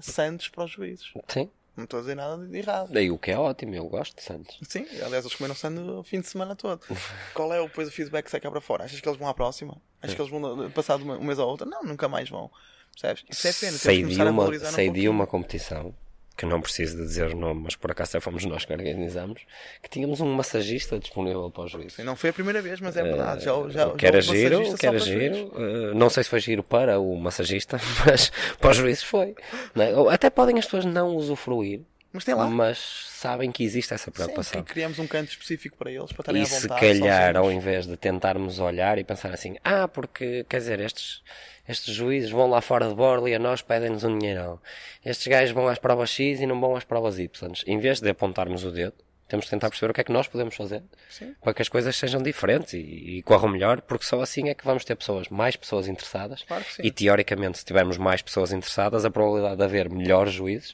santos 0.00 0.48
para 0.48 0.64
os 0.64 0.70
juízes. 0.70 1.12
Sim. 1.26 1.50
Não 1.78 1.84
estou 1.84 1.98
a 1.98 2.02
dizer 2.02 2.16
nada 2.16 2.44
de 2.44 2.58
errado. 2.58 2.90
Daí 2.92 3.08
o 3.08 3.16
que 3.16 3.30
é 3.30 3.38
ótimo, 3.38 3.72
eu 3.72 3.86
gosto 3.86 4.16
de 4.16 4.22
Santos. 4.22 4.58
Sim, 4.68 4.84
aliás, 5.00 5.24
eles 5.24 5.34
comeram 5.36 5.54
sangue 5.54 5.78
o 5.78 6.02
fim 6.02 6.20
de 6.20 6.26
semana 6.26 6.56
todo. 6.56 6.80
Qual 7.32 7.54
é 7.54 7.60
o- 7.60 7.68
depois 7.68 7.86
o 7.86 7.92
feedback 7.92 8.24
que 8.24 8.30
sai 8.32 8.40
cá 8.40 8.50
para 8.50 8.60
fora? 8.60 8.84
Achas 8.84 9.00
que 9.00 9.08
eles 9.08 9.16
vão 9.18 9.28
à 9.28 9.32
próxima? 9.32 9.80
Achas 10.02 10.16
que 10.16 10.20
eles 10.20 10.30
vão 10.30 10.68
passar 10.72 10.98
de 10.98 11.04
um 11.04 11.22
mês 11.22 11.38
a 11.38 11.44
outra? 11.44 11.64
Não, 11.64 11.84
nunca 11.84 12.08
mais 12.08 12.28
vão. 12.28 12.50
Percebes? 12.92 13.24
Isso 13.30 13.46
é 13.46 13.52
pena. 13.52 13.78
Sei 13.78 14.02
de 14.02 14.20
uma, 14.20 14.32
valorizar 14.32 14.68
um 14.70 14.72
sei 14.72 14.90
de 14.90 15.08
uma 15.08 15.24
competição 15.26 15.94
que 16.38 16.46
não 16.46 16.60
preciso 16.60 16.96
de 16.96 17.02
dizer 17.02 17.34
o 17.34 17.36
nome, 17.36 17.62
mas 17.64 17.74
por 17.74 17.90
acaso 17.90 18.20
fomos 18.20 18.44
nós 18.44 18.64
que 18.64 18.72
organizamos, 18.72 19.42
que 19.82 19.90
tínhamos 19.90 20.20
um 20.20 20.32
massagista 20.32 20.96
disponível 20.96 21.50
para 21.50 21.64
os 21.64 21.72
juízes. 21.72 21.94
Sim, 21.94 22.04
Não 22.04 22.14
foi 22.14 22.30
a 22.30 22.32
primeira 22.32 22.62
vez, 22.62 22.80
mas 22.80 22.96
é 22.96 23.02
verdade. 23.02 23.44
Já, 23.44 23.52
já, 23.68 23.88
o 23.88 23.96
que 23.96 24.02
já 24.02 24.08
era 24.08 24.18
houve 24.18 24.38
giro, 24.38 24.70
o 24.70 24.78
que 24.78 24.86
era 24.86 24.98
giro, 25.00 25.52
eh, 25.56 25.94
não 25.94 26.08
sei 26.08 26.22
se 26.22 26.30
foi 26.30 26.38
giro 26.38 26.62
para 26.62 27.00
o 27.00 27.16
massagista, 27.16 27.80
mas 28.06 28.30
para 28.60 28.70
os 28.70 28.76
juízes 28.76 29.02
foi. 29.02 29.34
é? 29.76 30.14
Até 30.14 30.30
podem 30.30 30.56
as 30.60 30.64
pessoas 30.64 30.84
não 30.84 31.16
usufruir 31.16 31.80
Mas 32.12 32.24
tem 32.24 32.34
lá. 32.34 32.46
mas 32.46 32.78
sabem 33.10 33.52
que 33.52 33.62
existe 33.62 33.92
essa 33.92 34.06
Sim, 34.06 34.10
preocupação. 34.12 34.62
que 34.62 34.72
criamos 34.72 34.98
um 34.98 35.06
canto 35.06 35.28
específico 35.30 35.76
para 35.76 35.90
eles, 35.90 36.10
para 36.12 36.22
estarem 36.22 36.40
E 36.40 36.44
à 36.44 36.46
se 36.48 36.62
vontade. 36.62 36.80
calhar, 36.80 37.34
sozinhos. 37.34 37.36
ao 37.36 37.52
invés 37.52 37.86
de 37.86 37.96
tentarmos 37.96 38.58
olhar 38.58 38.96
e 38.98 39.04
pensar 39.04 39.32
assim, 39.34 39.56
ah, 39.62 39.86
porque, 39.86 40.44
quer 40.48 40.56
dizer, 40.58 40.80
estes, 40.80 41.22
estes 41.68 41.94
juízes 41.94 42.30
vão 42.30 42.48
lá 42.48 42.60
fora 42.62 42.88
de 42.88 42.94
borla 42.94 43.28
e 43.28 43.34
a 43.34 43.38
nós 43.38 43.60
pedem-nos 43.60 44.04
um 44.04 44.18
dinheirão. 44.18 44.58
Estes 45.04 45.26
gajos 45.26 45.50
vão 45.54 45.68
às 45.68 45.78
provas 45.78 46.08
X 46.10 46.40
e 46.40 46.46
não 46.46 46.58
vão 46.58 46.74
às 46.76 46.84
provas 46.84 47.18
Y. 47.18 47.52
Em 47.66 47.78
vez 47.78 48.00
de 48.00 48.08
apontarmos 48.08 48.64
o 48.64 48.70
dedo, 48.70 48.94
temos 49.28 49.44
de 49.44 49.50
tentar 49.50 49.68
perceber 49.68 49.90
o 49.90 49.94
que 49.94 50.00
é 50.00 50.04
que 50.04 50.10
nós 50.12 50.26
podemos 50.26 50.54
fazer 50.56 50.82
Sim. 51.10 51.34
para 51.42 51.52
que 51.52 51.60
as 51.60 51.68
coisas 51.68 51.94
sejam 51.94 52.22
diferentes 52.22 52.72
e, 52.72 52.78
e 52.78 53.22
corram 53.22 53.50
melhor, 53.50 53.82
porque 53.82 54.06
só 54.06 54.22
assim 54.22 54.48
é 54.48 54.54
que 54.54 54.64
vamos 54.64 54.86
ter 54.86 54.96
pessoas, 54.96 55.28
mais 55.28 55.54
pessoas 55.56 55.86
interessadas. 55.86 56.42
Claro 56.44 56.64
que 56.64 56.72
sim. 56.72 56.82
E 56.82 56.90
teoricamente, 56.90 57.58
se 57.58 57.64
tivermos 57.66 57.98
mais 57.98 58.22
pessoas 58.22 58.50
interessadas, 58.50 59.04
a 59.04 59.10
probabilidade 59.10 59.58
de 59.58 59.62
haver 59.64 59.90
melhores 59.90 60.32
juízes 60.32 60.72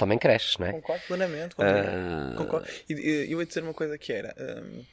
também 0.00 0.18
cresce, 0.18 0.58
não 0.58 0.66
é? 0.66 0.72
Concordo 0.72 1.02
plenamente. 1.06 1.54
Concordo. 1.54 1.88
Ah. 1.88 2.34
Concordo. 2.36 2.68
E, 2.88 3.26
eu 3.30 3.40
ia 3.40 3.46
dizer 3.46 3.62
uma 3.62 3.74
coisa 3.74 3.96
que 3.96 4.12
era. 4.12 4.34
hum, 4.38 4.84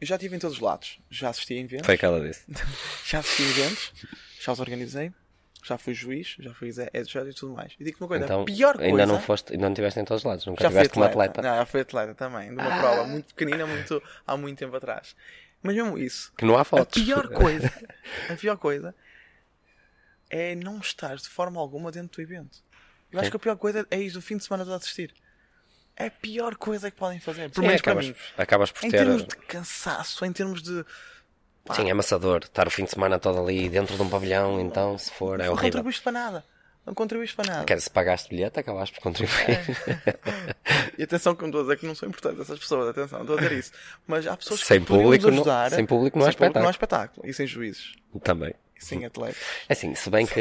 eu 0.00 0.06
já 0.06 0.16
estive 0.16 0.36
em 0.36 0.38
todos 0.38 0.56
os 0.56 0.62
lados. 0.62 0.98
Já 1.10 1.30
assisti 1.30 1.54
a 1.54 1.60
eventos. 1.60 1.86
Foi 1.86 1.94
o 1.94 1.98
que 1.98 2.04
ela 2.04 2.20
disse. 2.20 2.44
Já 3.06 3.20
assisti 3.20 3.42
a 3.42 3.46
eventos. 3.46 3.92
Já 4.40 4.52
os 4.52 4.60
organizei. 4.60 5.12
Já 5.62 5.78
fui 5.78 5.94
juiz. 5.94 6.36
Já 6.38 6.52
fui 6.52 6.70
headshot 6.92 7.26
e 7.26 7.32
tudo 7.32 7.54
mais. 7.54 7.72
E 7.80 7.84
digo-te 7.84 8.02
uma 8.02 8.08
coisa. 8.08 8.24
Então, 8.24 8.42
a 8.42 8.44
pior 8.44 8.74
coisa. 8.76 8.90
ainda 8.90 9.06
não 9.06 9.18
foste, 9.18 9.52
ainda 9.54 9.64
não 9.64 9.72
estiveste 9.72 10.00
em 10.00 10.04
todos 10.04 10.20
os 10.20 10.24
lados, 10.28 10.44
nunca 10.44 10.62
Já 10.62 10.68
estiveste 10.68 10.92
como 10.92 11.06
atleta. 11.06 11.40
Não, 11.40 11.56
já 11.56 11.64
fui 11.64 11.80
atleta 11.80 12.14
também. 12.14 12.48
De 12.50 12.54
uma 12.60 12.78
prova 12.78 13.04
muito 13.04 13.34
pequenina, 13.34 13.66
muito, 13.66 14.02
há 14.26 14.36
muito 14.36 14.58
tempo 14.58 14.76
atrás. 14.76 15.16
Mas 15.62 15.74
mesmo 15.74 15.96
isso. 15.96 16.30
Que 16.36 16.44
não 16.44 16.58
há 16.58 16.60
A 16.60 16.64
fotos. 16.64 17.02
pior 17.02 17.28
coisa. 17.32 17.72
A 18.28 18.34
pior 18.36 18.58
coisa. 18.58 18.94
É 20.28 20.54
não 20.54 20.78
estar 20.80 21.16
de 21.16 21.28
forma 21.28 21.58
alguma 21.58 21.90
dentro 21.90 22.16
do 22.16 22.22
evento. 22.22 22.62
Eu 23.14 23.20
acho 23.20 23.30
que 23.30 23.36
a 23.36 23.40
pior 23.40 23.56
coisa 23.56 23.86
é 23.90 24.00
ir 24.00 24.10
do 24.10 24.20
fim 24.20 24.36
de 24.36 24.44
semana 24.44 24.64
de 24.64 24.72
assistir. 24.72 25.14
É 25.96 26.06
a 26.06 26.10
pior 26.10 26.56
coisa 26.56 26.90
que 26.90 26.96
podem 26.96 27.20
fazer. 27.20 27.48
Por 27.50 27.60
Sim, 27.62 27.66
menos 27.68 27.80
para 27.82 27.92
acabas, 27.92 28.08
mim. 28.08 28.14
acabas 28.36 28.72
por 28.72 28.84
Em 28.84 28.90
ter. 28.90 28.96
termos 28.98 29.22
de 29.24 29.36
cansaço, 29.36 30.24
em 30.24 30.32
termos 30.32 30.60
de. 30.62 30.84
pá, 31.64 31.74
Sim, 31.74 31.88
é 31.88 31.92
amassador. 31.92 32.40
Estar 32.42 32.66
o 32.66 32.70
fim 32.70 32.84
de 32.84 32.90
semana 32.90 33.18
todo 33.18 33.38
ali 33.40 33.68
dentro 33.68 33.94
de 33.96 34.02
um 34.02 34.08
pavilhão, 34.10 34.60
então, 34.60 34.98
se 34.98 35.10
for, 35.12 35.38
é 35.40 35.44
não 35.44 35.52
horrível. 35.52 35.70
contribuíste 35.70 36.02
para 36.02 36.12
nada. 36.12 36.44
Não 36.84 36.92
contribuíste 36.92 37.34
para 37.36 37.46
nada. 37.50 37.64
Quer 37.64 37.76
dizer, 37.76 37.84
se 37.84 37.90
pagaste 37.90 38.28
bilhete, 38.28 38.58
acabaste 38.60 38.94
por 38.96 39.02
contribuir. 39.04 39.36
E 40.98 41.02
atenção 41.02 41.34
que 41.34 41.42
não 41.42 41.48
estou 41.48 41.60
a 41.60 41.64
dizer 41.64 41.76
que 41.78 41.86
não 41.86 41.94
são 41.94 42.08
importantes 42.08 42.40
essas 42.40 42.58
pessoas, 42.58 42.88
atenção, 42.88 43.18
não 43.20 43.24
estou 43.24 43.38
a 43.38 43.40
dizer 43.40 43.58
isso. 43.58 43.72
Mas 44.06 44.26
há 44.26 44.36
pessoas 44.36 44.60
Sem 44.60 44.80
que 44.80 44.86
público 44.86 45.24
nos 45.26 45.34
não- 45.34 45.42
ajudar. 45.42 45.70
sem 45.70 45.84
público 45.86 46.18
não 46.18 46.26
há 46.26 46.30
não 46.60 46.68
há 46.68 46.70
espetáculo. 46.70 47.26
E 47.26 47.32
sem 47.32 47.46
juízes. 47.46 47.94
Também. 48.22 48.54
Sem 48.84 49.04
atletas. 49.04 49.36
É 49.68 49.72
assim, 49.72 49.94
se 49.94 50.10
bem 50.10 50.26
que. 50.26 50.40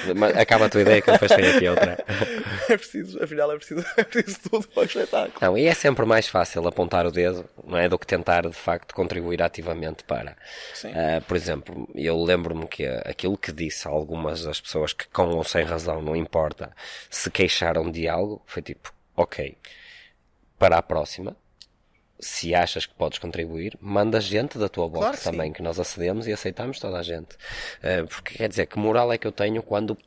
acaba 0.40 0.66
a 0.66 0.68
tua 0.68 0.82
ideia 0.82 1.02
que 1.02 1.10
depois 1.10 1.30
tem 1.30 1.46
aqui 1.46 1.68
outra. 1.68 2.02
É 2.68 2.76
preciso, 2.76 3.22
afinal 3.22 3.52
é 3.52 3.56
preciso, 3.56 3.84
é 3.96 4.04
preciso 4.04 4.38
tudo 4.48 4.68
para 4.68 4.82
o 4.82 4.84
espetáculo. 4.84 5.34
Não, 5.40 5.58
e 5.58 5.66
é 5.66 5.74
sempre 5.74 6.06
mais 6.06 6.28
fácil 6.28 6.66
apontar 6.66 7.06
o 7.06 7.10
dedo, 7.10 7.44
não 7.64 7.76
é? 7.76 7.88
Do 7.88 7.98
que 7.98 8.06
tentar, 8.06 8.42
de 8.42 8.52
facto, 8.52 8.94
contribuir 8.94 9.42
ativamente 9.42 10.04
para. 10.04 10.36
Sim. 10.72 10.92
Ah, 10.94 11.20
por 11.26 11.36
exemplo, 11.36 11.88
eu 11.94 12.22
lembro-me 12.22 12.66
que 12.66 12.86
aquilo 12.86 13.36
que 13.36 13.52
disse 13.52 13.86
a 13.86 13.90
algumas 13.90 14.44
das 14.44 14.60
pessoas 14.60 14.92
que, 14.92 15.06
com 15.08 15.28
ou 15.30 15.44
sem 15.44 15.64
razão, 15.64 16.00
não 16.00 16.16
importa, 16.16 16.72
se 17.10 17.30
queixaram 17.30 17.90
de 17.90 18.08
algo, 18.08 18.42
foi 18.46 18.62
tipo, 18.62 18.92
ok, 19.16 19.56
para 20.58 20.78
a 20.78 20.82
próxima, 20.82 21.36
se 22.22 22.54
achas 22.54 22.86
que 22.86 22.94
podes 22.94 23.18
contribuir, 23.18 23.76
manda 23.80 24.20
gente 24.20 24.56
da 24.56 24.68
tua 24.68 24.88
box 24.88 25.00
Claro 25.00 25.18
que 25.18 25.24
também, 25.24 25.48
sim. 25.48 25.54
que 25.54 25.62
nós 25.62 25.80
acedemos 25.80 26.28
e 26.28 26.32
aceitamos 26.32 26.78
toda 26.78 26.98
a 26.98 27.02
gente. 27.02 27.36
Ah, 27.82 28.06
porque 28.08 28.36
quer 28.36 28.48
dizer, 28.48 28.66
que 28.66 28.78
moral 28.78 29.12
é 29.12 29.18
que 29.18 29.26
eu 29.26 29.32
tenho 29.32 29.62
quando 29.62 29.98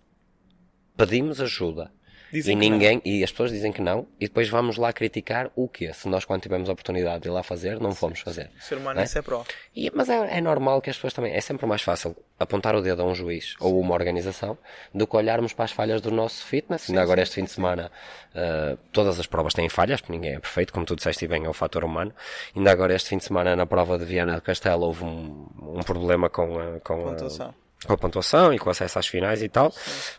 pedimos 0.95 1.41
ajuda 1.41 1.91
Dizem 2.31 2.53
e 2.53 2.55
ninguém, 2.59 3.01
e 3.05 3.23
as 3.23 3.31
pessoas 3.31 3.51
dizem 3.51 3.71
que 3.71 3.81
não, 3.81 4.07
e 4.19 4.25
depois 4.27 4.49
vamos 4.49 4.77
lá 4.77 4.91
criticar 4.91 5.49
o 5.55 5.67
quê? 5.67 5.91
Se 5.93 6.07
nós, 6.09 6.25
quando 6.25 6.41
tivemos 6.41 6.67
a 6.69 6.73
oportunidade 6.73 7.21
de 7.23 7.27
ir 7.29 7.31
lá 7.31 7.43
fazer, 7.43 7.79
não 7.79 7.93
fomos 7.93 8.19
fazer. 8.19 8.49
O 8.59 8.61
ser 8.63 8.77
humano 8.77 8.99
é? 8.99 9.03
isso 9.03 9.17
é 9.17 9.21
pró. 9.21 9.43
E- 9.75 9.91
mas 9.93 10.09
é, 10.09 10.37
é 10.37 10.41
normal 10.41 10.81
que 10.81 10.89
as 10.89 10.95
pessoas 10.95 11.13
também. 11.13 11.33
É 11.33 11.39
sempre 11.41 11.65
mais 11.65 11.81
fácil 11.81 12.15
apontar 12.39 12.75
o 12.75 12.81
dedo 12.81 13.01
a 13.01 13.05
um 13.05 13.15
juiz 13.15 13.55
ou 13.59 13.79
uma 13.79 13.93
organização 13.93 14.57
do 14.93 15.07
que 15.07 15.15
olharmos 15.15 15.53
para 15.53 15.65
as 15.65 15.71
falhas 15.71 16.01
do 16.01 16.11
nosso 16.11 16.45
fitness. 16.45 16.89
Ainda 16.89 17.01
agora, 17.01 17.21
este 17.21 17.35
fim 17.35 17.43
de 17.45 17.51
semana, 17.51 17.89
ah, 18.35 18.77
todas 18.91 19.19
as 19.19 19.25
provas 19.27 19.53
têm 19.53 19.69
falhas, 19.69 20.01
porque 20.01 20.13
ninguém 20.13 20.33
é 20.35 20.39
perfeito, 20.39 20.73
como 20.73 20.85
tu 20.85 20.95
disseste, 20.95 21.25
e 21.25 21.27
bem, 21.27 21.45
é 21.45 21.49
o 21.49 21.53
fator 21.53 21.83
humano. 21.85 22.13
Ainda 22.55 22.71
agora, 22.71 22.93
este 22.95 23.09
fim 23.09 23.17
de 23.17 23.23
semana, 23.23 23.55
na 23.55 23.65
prova 23.65 23.97
de 23.97 24.05
Viana 24.05 24.35
do 24.35 24.41
Castelo, 24.41 24.85
houve 24.85 25.03
um, 25.03 25.47
um 25.61 25.83
problema 25.83 26.29
com 26.29 26.59
a, 26.59 26.79
com 26.81 27.07
a- 27.07 27.11
Pontuação. 27.11 27.53
Com 27.85 27.93
a 27.93 27.97
pontuação 27.97 28.53
e 28.53 28.57
com 28.59 28.69
acesso 28.69 28.97
às 28.97 29.05
finais 29.07 29.43
e 29.43 29.49
tal, 29.49 29.73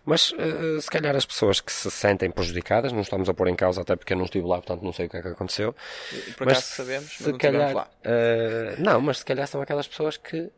mas 0.04 0.32
eh, 0.38 0.80
se 0.80 0.88
calhar 0.90 1.16
as 1.16 1.26
pessoas 1.26 1.60
que 1.60 1.72
se 1.72 1.90
sentem 1.90 2.30
prejudicadas, 2.30 2.92
não 2.92 3.00
estamos 3.00 3.28
a 3.28 3.34
pôr 3.34 3.48
em 3.48 3.56
causa 3.56 3.80
até 3.82 3.96
porque 3.96 4.12
eu 4.12 4.16
não 4.16 4.24
estive 4.24 4.46
lá, 4.46 4.56
portanto 4.56 4.82
não 4.82 4.92
sei 4.92 5.06
o 5.06 5.08
que 5.08 5.16
é 5.16 5.22
que 5.22 5.28
aconteceu. 5.28 5.74
E 6.12 6.32
Por 6.32 6.48
acaso 6.48 6.62
sabemos, 6.66 7.04
mas 7.04 7.12
se 7.26 7.32
não 7.32 7.38
calhar, 7.38 7.74
lá. 7.74 7.88
eh, 8.04 8.76
não, 8.78 9.00
mas 9.00 9.18
se 9.18 9.24
calhar 9.24 9.46
são 9.48 9.60
aquelas 9.60 9.88
pessoas 9.88 10.16
que 10.16 10.48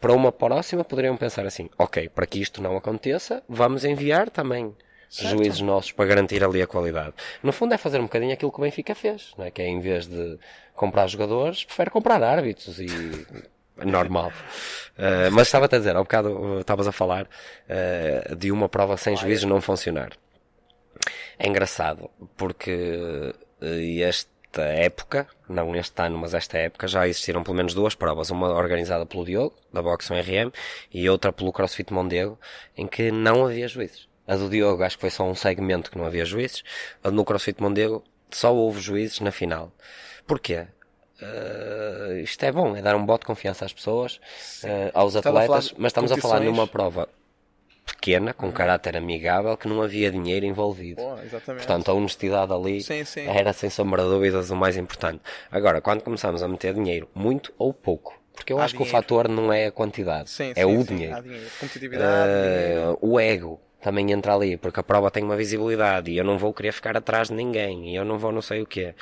para 0.00 0.12
uma 0.12 0.32
próxima 0.32 0.84
poderiam 0.84 1.16
pensar 1.16 1.46
assim, 1.46 1.70
ok, 1.78 2.08
para 2.08 2.26
que 2.26 2.40
isto 2.40 2.60
não 2.60 2.76
aconteça, 2.76 3.42
vamos 3.48 3.84
enviar 3.84 4.28
também 4.28 4.74
Certo. 5.08 5.36
juízes 5.38 5.60
nossos 5.60 5.92
para 5.92 6.04
garantir 6.06 6.42
ali 6.42 6.60
a 6.60 6.66
qualidade. 6.66 7.14
No 7.42 7.52
fundo 7.52 7.72
é 7.72 7.78
fazer 7.78 7.98
um 8.00 8.04
bocadinho 8.04 8.32
aquilo 8.32 8.50
que 8.50 8.58
o 8.58 8.62
Benfica 8.62 8.94
fez, 8.94 9.32
não 9.38 9.44
é? 9.44 9.50
que 9.52 9.62
é 9.62 9.66
em 9.68 9.80
vez 9.80 10.06
de 10.08 10.38
comprar 10.74 11.06
jogadores, 11.06 11.64
prefere 11.64 11.90
comprar 11.90 12.20
árbitros 12.22 12.80
e 12.80 12.86
normal. 13.84 14.32
Uh, 14.98 15.30
mas 15.32 15.48
estava-te 15.48 15.74
a 15.74 15.78
dizer, 15.78 15.96
há 15.96 16.00
bocado 16.00 16.30
uh, 16.30 16.60
estavas 16.60 16.86
a 16.88 16.92
falar 16.92 17.24
uh, 17.26 18.34
de 18.34 18.50
uma 18.50 18.68
prova 18.68 18.96
sem 18.96 19.16
juízes 19.16 19.44
não 19.44 19.60
funcionar. 19.60 20.10
É 21.38 21.46
engraçado, 21.46 22.10
porque 22.36 23.34
esta 24.02 24.62
época, 24.62 25.28
não 25.46 25.76
este 25.76 26.00
ano, 26.02 26.16
mas 26.16 26.32
esta 26.32 26.56
época, 26.56 26.88
já 26.88 27.06
existiram 27.06 27.44
pelo 27.44 27.56
menos 27.56 27.74
duas 27.74 27.94
provas. 27.94 28.30
Uma 28.30 28.54
organizada 28.54 29.04
pelo 29.04 29.24
Diogo, 29.24 29.54
da 29.70 29.82
Boxe 29.82 30.14
RM, 30.14 30.50
e 30.90 31.08
outra 31.10 31.30
pelo 31.30 31.52
CrossFit 31.52 31.92
Mondego, 31.92 32.38
em 32.74 32.86
que 32.86 33.10
não 33.10 33.44
havia 33.44 33.68
juízes. 33.68 34.08
A 34.26 34.34
do 34.34 34.48
Diogo 34.48 34.82
acho 34.82 34.96
que 34.96 35.02
foi 35.02 35.10
só 35.10 35.24
um 35.24 35.34
segmento 35.34 35.90
que 35.90 35.98
não 35.98 36.06
havia 36.06 36.24
juízes. 36.24 36.64
A 37.04 37.10
no 37.10 37.24
CrossFit 37.24 37.62
Mondego 37.62 38.02
só 38.30 38.54
houve 38.54 38.80
juízes 38.80 39.20
na 39.20 39.30
final. 39.30 39.70
Porquê? 40.26 40.66
Uh, 41.20 42.18
isto 42.18 42.44
é 42.44 42.52
bom, 42.52 42.76
é 42.76 42.82
dar 42.82 42.94
um 42.94 43.04
bote 43.04 43.20
de 43.20 43.26
confiança 43.26 43.64
às 43.64 43.72
pessoas, 43.72 44.16
uh, 44.62 44.90
aos 44.92 45.14
Estava 45.14 45.42
atletas, 45.42 45.74
mas 45.78 45.90
estamos 45.90 46.12
a 46.12 46.16
falar 46.18 46.40
numa 46.40 46.66
prova 46.66 47.08
pequena, 47.86 48.34
com 48.34 48.52
caráter 48.52 48.96
amigável, 48.96 49.56
que 49.56 49.66
não 49.68 49.80
havia 49.80 50.10
dinheiro 50.10 50.44
envolvido. 50.44 51.00
Exatamente. 51.24 51.66
Portanto, 51.66 51.90
a 51.90 51.94
honestidade 51.94 52.52
ali 52.52 52.82
Sim, 52.82 53.04
sim. 53.04 53.26
era, 53.26 53.52
sem 53.52 53.70
sombra 53.70 54.02
de 54.02 54.08
dúvidas, 54.08 54.50
o 54.50 54.56
mais 54.56 54.76
importante. 54.76 55.20
Agora, 55.50 55.80
quando 55.80 56.02
começamos 56.02 56.42
a 56.42 56.48
meter 56.48 56.74
dinheiro, 56.74 57.08
muito 57.14 57.52
ou 57.56 57.72
pouco, 57.72 58.20
porque 58.34 58.52
eu 58.52 58.58
Há 58.58 58.64
acho 58.64 58.74
que 58.74 58.82
o 58.82 58.84
dinheiro. 58.84 59.02
fator 59.02 59.28
não 59.28 59.52
é 59.52 59.66
a 59.66 59.72
quantidade, 59.72 60.28
Sim, 60.28 60.52
é 60.54 60.66
o 60.66 60.84
dinheiro. 60.84 61.22
Dinheiro. 61.22 61.46
Competitividade, 61.58 62.30
dinheiro. 62.32 62.98
Uh, 63.00 63.08
o 63.12 63.20
ego 63.20 63.60
também 63.86 64.10
entra 64.10 64.34
ali, 64.34 64.56
porque 64.56 64.80
a 64.80 64.82
prova 64.82 65.10
tem 65.12 65.22
uma 65.22 65.36
visibilidade 65.36 66.10
e 66.10 66.16
eu 66.18 66.24
não 66.24 66.36
vou 66.38 66.52
querer 66.52 66.72
ficar 66.72 66.96
atrás 66.96 67.28
de 67.28 67.34
ninguém 67.34 67.92
e 67.92 67.94
eu 67.96 68.04
não 68.04 68.18
vou 68.18 68.32
não 68.32 68.42
sei 68.42 68.60
o 68.62 68.66
quê. 68.66 68.94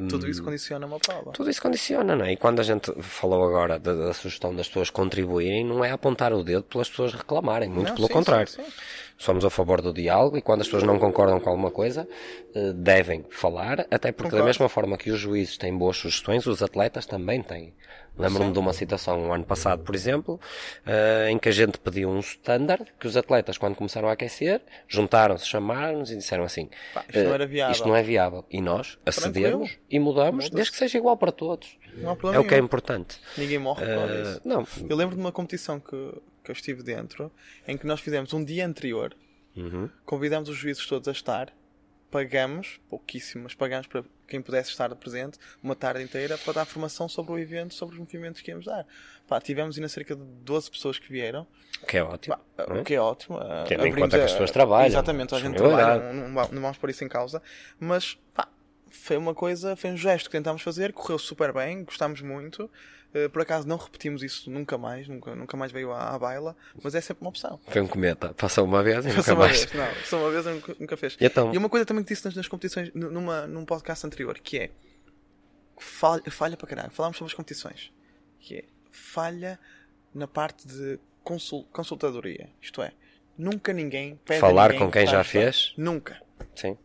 Um, 0.00 0.06
Tudo 0.06 0.28
isso 0.28 0.40
condiciona 0.42 0.86
uma 0.86 1.00
prova. 1.00 1.32
tudo 1.32 1.50
isso 1.50 1.60
condiciona, 1.60 2.14
não 2.14 2.24
é? 2.24 2.32
E 2.32 2.36
quando 2.36 2.60
a 2.60 2.62
gente 2.62 2.92
falou 3.02 3.42
agora 3.44 3.76
da, 3.78 3.92
da 3.94 4.14
sugestão 4.14 4.54
das 4.54 4.68
pessoas 4.68 4.88
contribuírem, 4.90 5.64
não 5.64 5.84
é 5.84 5.90
apontar 5.90 6.32
o 6.32 6.44
dedo 6.44 6.62
pelas 6.62 6.88
pessoas 6.88 7.12
reclamarem, 7.12 7.68
muito 7.68 7.88
Não, 7.88 7.96
pelo 7.96 8.06
sim, 8.06 8.12
contrário. 8.14 8.46
sim, 8.46 8.62
sim. 8.62 8.72
Somos 9.16 9.44
a 9.44 9.50
favor 9.50 9.82
do 9.82 9.92
diálogo 9.92 10.36
e 10.38 10.42
quando 10.42 10.60
as 10.60 10.68
pessoas 10.68 10.84
não 10.84 10.96
concordam 10.96 11.40
com 11.40 11.50
alguma 11.50 11.72
coisa, 11.72 12.08
eh, 12.54 12.72
devem 12.72 13.24
falar, 13.30 13.80
até 13.90 14.12
porque 14.12 14.36
da 14.36 14.42
Concordo. 14.42 14.44
mesma 14.44 14.68
forma 14.68 14.96
que 14.96 15.10
os 15.10 15.18
juízes 15.18 15.58
têm 15.58 15.76
boas 15.76 15.96
sugestões, 15.96 16.46
os 16.46 16.62
atletas 16.62 17.04
também 17.04 17.42
têm. 17.42 17.74
Lembro-me 18.18 18.52
de 18.52 18.58
uma 18.58 18.72
situação 18.72 19.20
um 19.20 19.32
ano 19.32 19.44
passado, 19.44 19.82
por 19.82 19.94
exemplo, 19.94 20.40
eh, 20.84 21.28
em 21.30 21.38
que 21.38 21.48
a 21.48 21.52
gente 21.52 21.78
pediu 21.78 22.08
um 22.10 22.18
standard, 22.20 22.84
que 22.98 23.06
os 23.06 23.16
atletas, 23.16 23.56
quando 23.56 23.74
começaram 23.76 24.08
a 24.08 24.12
aquecer, 24.12 24.60
juntaram-se, 24.88 25.46
chamaram-nos 25.46 26.10
e 26.10 26.16
disseram 26.16 26.44
assim: 26.44 26.68
Pá, 26.92 27.04
isto 27.08 27.18
não 27.22 27.30
eh, 27.30 27.34
era 27.34 27.46
viável. 27.46 27.72
Isto 27.72 27.88
não 27.88 27.96
é 27.96 28.02
viável. 28.02 28.44
E 28.50 28.60
nós 28.60 28.98
acedemos 29.06 29.78
e 29.90 29.98
mudamos, 29.98 30.50
desde 30.50 30.72
que 30.72 30.78
seja 30.78 30.98
igual 30.98 31.16
para 31.16 31.30
todos. 31.32 31.78
Não 31.94 32.10
há 32.10 32.12
É 32.12 32.16
problema 32.16 32.44
o 32.44 32.48
que 32.48 32.54
é 32.54 32.58
importante. 32.58 33.18
Ninguém 33.36 33.58
morre 33.58 33.84
por 33.86 33.94
causa 33.94 34.12
Eh, 34.14 34.22
disso. 34.22 34.40
não, 34.44 34.66
Eu 34.88 34.96
lembro 34.96 35.14
de 35.14 35.20
uma 35.20 35.32
competição 35.32 35.78
que, 35.80 35.90
que 36.44 36.50
eu 36.50 36.52
estive 36.52 36.82
dentro, 36.82 37.30
em 37.66 37.76
que 37.76 37.86
nós 37.86 38.00
fizemos 38.00 38.32
um 38.32 38.42
dia 38.44 38.66
anterior, 38.66 39.14
Uhum. 39.56 39.88
convidamos 40.04 40.48
os 40.48 40.56
juízes 40.56 40.86
todos 40.86 41.08
a 41.08 41.12
estar, 41.12 41.52
pagamos, 42.10 42.80
pouquíssimo, 42.88 43.44
mas 43.44 43.54
pagamos 43.54 43.86
para 43.86 44.02
quem 44.26 44.40
pudesse 44.42 44.70
estar 44.70 44.94
presente, 44.96 45.38
uma 45.62 45.74
tarde 45.74 46.02
inteira, 46.02 46.36
para 46.38 46.52
dar 46.54 46.64
formação 46.64 47.08
sobre 47.08 47.32
o 47.32 47.38
evento, 47.38 47.74
sobre 47.74 47.94
os 47.94 47.98
movimentos 47.98 48.40
que 48.40 48.50
íamos 48.50 48.66
dar. 48.66 48.86
Pá, 49.26 49.40
tivemos 49.40 49.76
ainda 49.76 49.88
cerca 49.88 50.14
de 50.14 50.22
12 50.22 50.70
pessoas 50.70 50.98
que 50.98 51.10
vieram, 51.10 51.46
que 51.86 51.96
é 51.98 52.02
ótimo. 52.02 52.36
Pá, 52.56 52.66
não 52.68 52.76
é? 52.76 52.80
o 52.80 52.84
que 52.84 52.94
é 52.94 53.00
ótimo. 53.00 53.38
ah, 53.38 53.64
Tendo 53.66 53.86
em 53.86 53.94
conta 53.94 54.18
que 54.18 54.24
as 54.24 54.32
pessoas 54.32 54.50
trabalham, 54.50 54.86
Exatamente, 54.86 55.34
a 55.34 55.38
gente 55.38 55.52
disponibilidade. 55.52 56.00
trabalha, 56.00 56.28
não, 56.28 56.48
não 56.52 56.62
vamos 56.62 56.78
pôr 56.78 56.90
isso 56.90 57.04
em 57.04 57.08
causa, 57.08 57.42
mas 57.78 58.18
pá, 58.34 58.48
foi 58.90 59.16
uma 59.16 59.34
coisa, 59.34 59.76
foi 59.76 59.90
um 59.90 59.96
gesto 59.96 60.26
que 60.26 60.32
tentámos 60.32 60.62
fazer, 60.62 60.92
correu 60.92 61.18
super 61.18 61.52
bem, 61.52 61.84
gostámos 61.84 62.20
muito. 62.22 62.70
Uh, 63.14 63.30
por 63.30 63.40
acaso 63.40 63.66
não 63.66 63.78
repetimos 63.78 64.22
isso 64.22 64.50
nunca 64.50 64.76
mais, 64.76 65.08
nunca, 65.08 65.34
nunca 65.34 65.56
mais 65.56 65.72
veio 65.72 65.90
à, 65.92 66.14
à 66.14 66.18
baila, 66.18 66.54
mas 66.82 66.94
é 66.94 67.00
sempre 67.00 67.22
uma 67.24 67.30
opção. 67.30 67.58
Foi 67.66 67.80
um 67.80 67.86
cometa, 67.86 68.34
passou 68.34 68.66
uma 68.66 68.82
vez 68.82 69.06
e 69.06 69.08
nunca 69.08 69.32
uma 69.32 69.46
mais. 69.46 69.64
vez, 69.64 69.72
não, 69.72 70.04
só 70.04 70.18
uma 70.18 70.30
vez 70.30 70.44
eu 70.44 70.54
nunca, 70.54 70.76
nunca 70.78 70.96
fez. 70.96 71.16
E 71.18 71.24
então? 71.24 71.54
E 71.54 71.56
uma 71.56 71.70
coisa 71.70 71.86
também 71.86 72.04
que 72.04 72.12
disse 72.12 72.24
nas, 72.26 72.34
nas 72.34 72.46
competições, 72.46 72.92
nu- 72.92 73.10
numa, 73.10 73.46
num 73.46 73.64
podcast 73.64 74.06
anterior, 74.06 74.38
que 74.38 74.58
é 74.58 74.70
falha, 75.78 76.22
falha 76.30 76.56
para 76.56 76.66
caralho. 76.68 76.90
Falámos 76.90 77.16
sobre 77.16 77.30
as 77.30 77.34
competições, 77.34 77.90
que 78.40 78.56
é 78.56 78.64
falha 78.90 79.58
na 80.14 80.26
parte 80.26 80.66
de 80.66 80.98
consul, 81.24 81.66
consultadoria. 81.72 82.50
Isto 82.60 82.82
é, 82.82 82.92
nunca 83.36 83.72
ninguém 83.72 84.16
pede 84.24 84.38
a 84.38 84.40
Falar 84.40 84.70
ninguém 84.72 84.86
com 84.86 84.92
quem 84.92 85.06
já 85.06 85.24
fez? 85.24 85.72
Nunca. 85.76 86.20
Sim. 86.54 86.76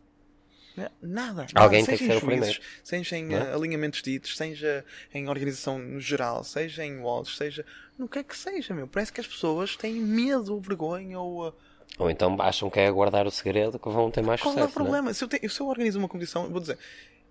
Nada. 0.76 0.92
nada. 1.00 1.46
Alguém 1.54 1.84
seja 1.84 1.98
tem 1.98 2.06
que 2.08 2.12
ser 2.12 2.14
em 2.14 2.16
o 2.16 2.20
primeiro. 2.26 2.44
juízes, 2.46 2.60
Seja 2.82 3.16
em 3.16 3.32
é? 3.34 3.36
eh, 3.38 3.54
alinhamentos 3.54 4.02
ditos, 4.02 4.36
seja 4.36 4.84
em 5.12 5.28
organização 5.28 5.78
no 5.78 6.00
geral, 6.00 6.42
seja 6.42 6.84
em 6.84 6.98
walls, 7.00 7.36
seja. 7.36 7.64
No 7.98 8.08
que 8.08 8.18
é 8.18 8.22
que 8.24 8.36
seja, 8.36 8.74
meu. 8.74 8.88
Parece 8.88 9.12
que 9.12 9.20
as 9.20 9.26
pessoas 9.26 9.76
têm 9.76 9.94
medo 9.94 10.52
ou 10.54 10.60
vergonha 10.60 11.18
ou. 11.20 11.48
eh, 11.48 11.52
Ou 11.98 12.10
então 12.10 12.36
acham 12.40 12.68
que 12.68 12.80
é 12.80 12.90
guardar 12.90 13.24
o 13.26 13.30
segredo 13.30 13.78
que 13.78 13.88
vão 13.88 14.10
ter 14.10 14.22
mais 14.22 14.40
Qual 14.40 14.52
é 14.54 14.56
o 14.56 14.60
sucesso. 14.62 14.78
não 14.78 14.84
é? 14.86 14.88
problema? 14.90 15.14
Se, 15.14 15.22
eu 15.22 15.28
te- 15.28 15.48
se 15.48 15.60
eu 15.60 15.66
organizo 15.68 15.98
uma 16.00 16.08
competição, 16.08 16.50
vou 16.50 16.60
dizer, 16.60 16.76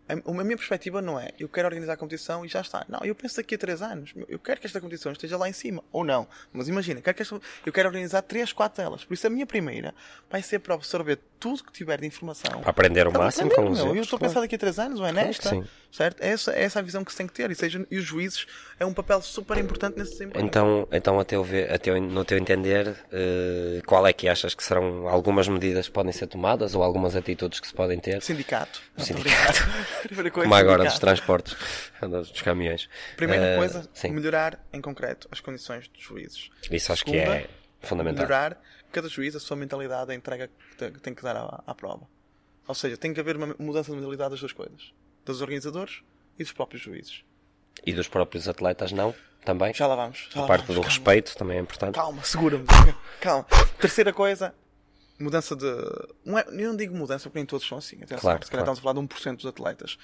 a, 0.08 0.14
a 0.14 0.44
minha 0.44 0.58
perspectiva 0.58 1.02
não 1.02 1.20
é 1.20 1.30
eu 1.40 1.48
quero 1.48 1.68
organizar 1.68 1.94
a 1.94 1.98
competição 1.98 2.46
e 2.46 2.48
já 2.48 2.62
está. 2.62 2.86
Não, 2.90 3.00
eu 3.04 3.16
penso 3.16 3.38
daqui 3.38 3.56
a 3.56 3.58
3 3.58 3.82
anos. 3.82 4.14
Eu 4.28 4.38
quero 4.40 4.60
que 4.60 4.68
esta 4.68 4.80
competição 4.82 5.12
esteja 5.12 5.38
lá 5.38 5.48
em 5.50 5.54
cima. 5.54 5.84
Ou 5.92 6.04
não. 6.04 6.28
Mas 6.52 6.68
imagina, 6.68 7.02
quero 7.02 7.16
que 7.16 7.22
esta- 7.24 7.40
eu 7.66 7.72
quero 7.74 7.88
organizar 7.90 8.22
3, 8.22 8.52
4 8.54 8.84
delas. 8.84 9.04
Por 9.06 9.14
isso 9.14 9.26
a 9.28 9.30
minha 9.30 9.46
primeira 9.46 9.94
vai 10.30 10.42
ser 10.42 10.60
para 10.60 10.76
absorver 10.76 11.20
tudo 11.40 11.64
que 11.64 11.72
tiver 11.72 12.00
de 12.00 12.08
informação. 12.08 12.62
Para 12.62 12.70
aprender 12.72 13.08
o 13.08 13.12
Para 13.12 13.24
máximo 13.24 13.52
aprender, 13.52 13.68
com 13.68 13.72
os 13.74 13.80
Eu 13.80 14.02
estou 14.02 14.18
a 14.18 14.20
claro. 14.20 14.32
pensar 14.34 14.42
daqui 14.42 14.56
a 14.56 14.60
3 14.60 14.80
anos, 14.80 15.00
ou 15.00 15.06
é 15.06 15.12
nesta. 15.12 15.50
sim. 15.50 15.64
Certo? 15.96 16.22
Essa, 16.22 16.52
essa 16.52 16.80
é 16.80 16.82
a 16.82 16.84
visão 16.84 17.06
que 17.06 17.12
se 17.12 17.18
tem 17.20 17.28
que 17.28 17.34
ter. 17.34 17.50
E, 17.52 17.56
seja, 17.56 17.86
e 17.90 17.98
os 17.98 18.04
juízes 18.04 18.46
é 18.80 18.86
um 18.86 18.94
papel 18.94 19.22
super 19.22 19.58
importante 19.58 19.98
nesse 19.98 20.14
desempenho. 20.14 20.44
Então, 20.46 20.88
então 20.92 21.20
a 21.20 21.24
teu 21.24 21.44
ver, 21.44 21.72
a 21.72 21.78
teu- 21.78 22.02
no 22.02 22.26
teu 22.26 22.38
entender, 22.38 22.96
eh, 23.12 23.82
qual 23.86 24.06
é 24.08 24.12
que 24.12 24.28
achas 24.28 24.54
que 24.56 24.64
serão 24.64 25.08
algumas 25.08 25.48
medidas 25.48 25.88
que 25.88 25.94
podem 25.94 26.12
ser 26.12 26.28
tomadas 26.28 26.74
ou 26.76 26.82
algumas 26.84 27.16
atitudes 27.16 27.60
que 27.60 27.68
se 27.68 27.74
podem 27.74 28.00
ter? 28.00 28.22
Sindicato. 28.22 28.82
Não, 28.98 29.06
Sindicato. 29.06 29.60
coisa, 30.10 30.32
Como 30.32 30.56
agora 30.56 30.84
dos 30.84 30.94
sindicato. 30.94 31.00
transportes, 31.00 31.56
dos 32.02 32.42
caminhões. 32.42 32.90
Primeira 33.16 33.46
Eh, 33.46 33.58
coisa, 33.58 33.88
sim. 33.94 34.10
melhorar 34.10 34.60
em 34.74 34.82
concreto 34.82 35.28
as 35.32 35.40
condições 35.40 35.88
dos 35.88 36.02
juízes. 36.02 36.50
Isso 36.72 36.92
acho 36.92 37.06
que 37.06 37.12
Segunda, 37.12 37.36
é 37.38 37.48
fundamental. 37.82 38.26
Melhorar 38.26 38.62
cada 38.92 39.08
juiz 39.08 39.36
a 39.36 39.40
sua 39.40 39.56
mentalidade, 39.58 40.12
a 40.12 40.16
entrega 40.16 40.48
que 40.48 40.76
tem- 40.78 40.92
que 40.92 41.00
tem 41.00 41.14
que 41.14 41.22
dar 41.22 41.36
à, 41.38 41.64
à 41.68 41.76
prova. 41.76 42.08
Ou 42.68 42.74
seja, 42.76 42.96
tem 42.98 43.14
que 43.14 43.20
haver 43.20 43.36
uma 43.36 43.56
mudança 43.60 43.92
de 43.92 43.98
mentalidade 43.98 44.32
das 44.32 44.40
duas 44.40 44.54
coisas: 44.54 44.94
dos 45.26 45.42
organizadores 45.42 46.02
e 46.38 46.44
dos 46.44 46.52
próprios 46.52 46.82
juízes. 46.84 47.24
E 47.86 47.94
dos 47.94 48.08
próprios 48.08 48.48
atletas, 48.48 48.92
não? 48.92 49.14
Também? 49.44 49.74
Já 49.74 49.88
lá 49.88 49.96
vamos. 49.96 50.30
Já 50.32 50.40
a 50.40 50.42
lá 50.42 50.48
parte 50.48 50.62
vamos, 50.62 50.76
do 50.76 50.82
calma. 50.82 50.90
respeito 50.90 51.36
também 51.36 51.58
é 51.58 51.62
importante. 51.62 51.96
Calma, 51.96 52.24
segura-me. 52.24 52.66
Calma. 53.20 53.46
Terceira 53.80 54.14
coisa, 54.14 54.54
mudança 55.20 55.56
de. 55.56 55.66
Não 56.26 56.38
é, 56.38 56.46
eu 56.48 56.70
não 56.70 56.76
digo 56.76 56.96
mudança 56.96 57.24
porque 57.30 57.40
nem 57.40 57.46
todos 57.46 57.68
são 57.68 57.78
assim. 57.78 57.98
Atenção, 57.98 58.20
Claro, 58.20 58.44
se 58.44 58.52
calhar 58.52 58.64
claro. 58.66 58.78
estamos 58.78 58.80
a 58.80 58.82
falar 58.82 58.94
de 58.94 59.32
1% 59.32 59.36
dos 59.38 59.46
atletas. 59.46 59.98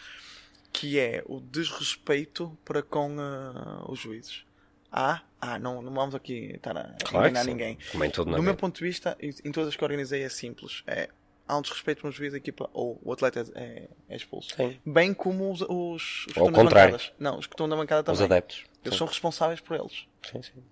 Que 0.71 0.99
é 0.99 1.23
o 1.25 1.39
desrespeito 1.39 2.55
para 2.63 2.83
com 2.83 3.15
ah, 3.19 3.85
os 3.87 3.99
juízes. 3.99 4.43
Ah, 4.91 5.21
ah, 5.41 5.57
não, 5.57 5.81
não 5.81 5.93
vamos 5.93 6.13
aqui 6.13 6.51
estar 6.55 6.77
a 6.77 6.95
Claro 7.05 7.27
enganar 7.27 7.45
ninguém. 7.45 7.77
Como 7.91 8.03
em 8.03 8.09
tudo 8.11 8.35
Do 8.35 8.43
meu 8.43 8.55
ponto 8.55 8.77
de 8.77 8.83
vista, 8.83 9.17
em 9.19 9.51
todas 9.51 9.69
as 9.69 9.75
que 9.75 9.83
organizei 9.83 10.21
é 10.21 10.29
simples. 10.29 10.83
É, 10.85 11.09
há 11.49 11.57
um 11.57 11.61
desrespeito 11.61 12.01
para 12.01 12.09
um 12.09 12.11
juiz, 12.11 12.33
a 12.33 12.37
equipa, 12.37 12.69
ou 12.71 13.01
o 13.03 13.11
atleta 13.11 13.43
é, 13.55 13.89
é 14.07 14.15
expulso. 14.15 14.55
Sim. 14.55 14.79
Bem 14.85 15.13
como 15.15 15.51
os, 15.51 15.61
os, 15.61 15.67
os 15.67 16.23
que 16.25 16.29
estão 16.29 16.45
contrário. 16.51 16.91
bancadas. 16.91 17.11
Não, 17.17 17.39
os 17.39 17.47
que 17.47 17.53
estão 17.55 17.65
na 17.67 17.75
bancada 17.75 18.03
também. 18.03 18.15
Os 18.15 18.21
adeptos. 18.21 18.65
Eles 18.85 18.93
Sim. 18.93 18.99
são 18.99 19.07
responsáveis 19.07 19.59
por 19.59 19.75
eles. 19.75 20.05
Sim, 20.31 20.43
sim. 20.43 20.63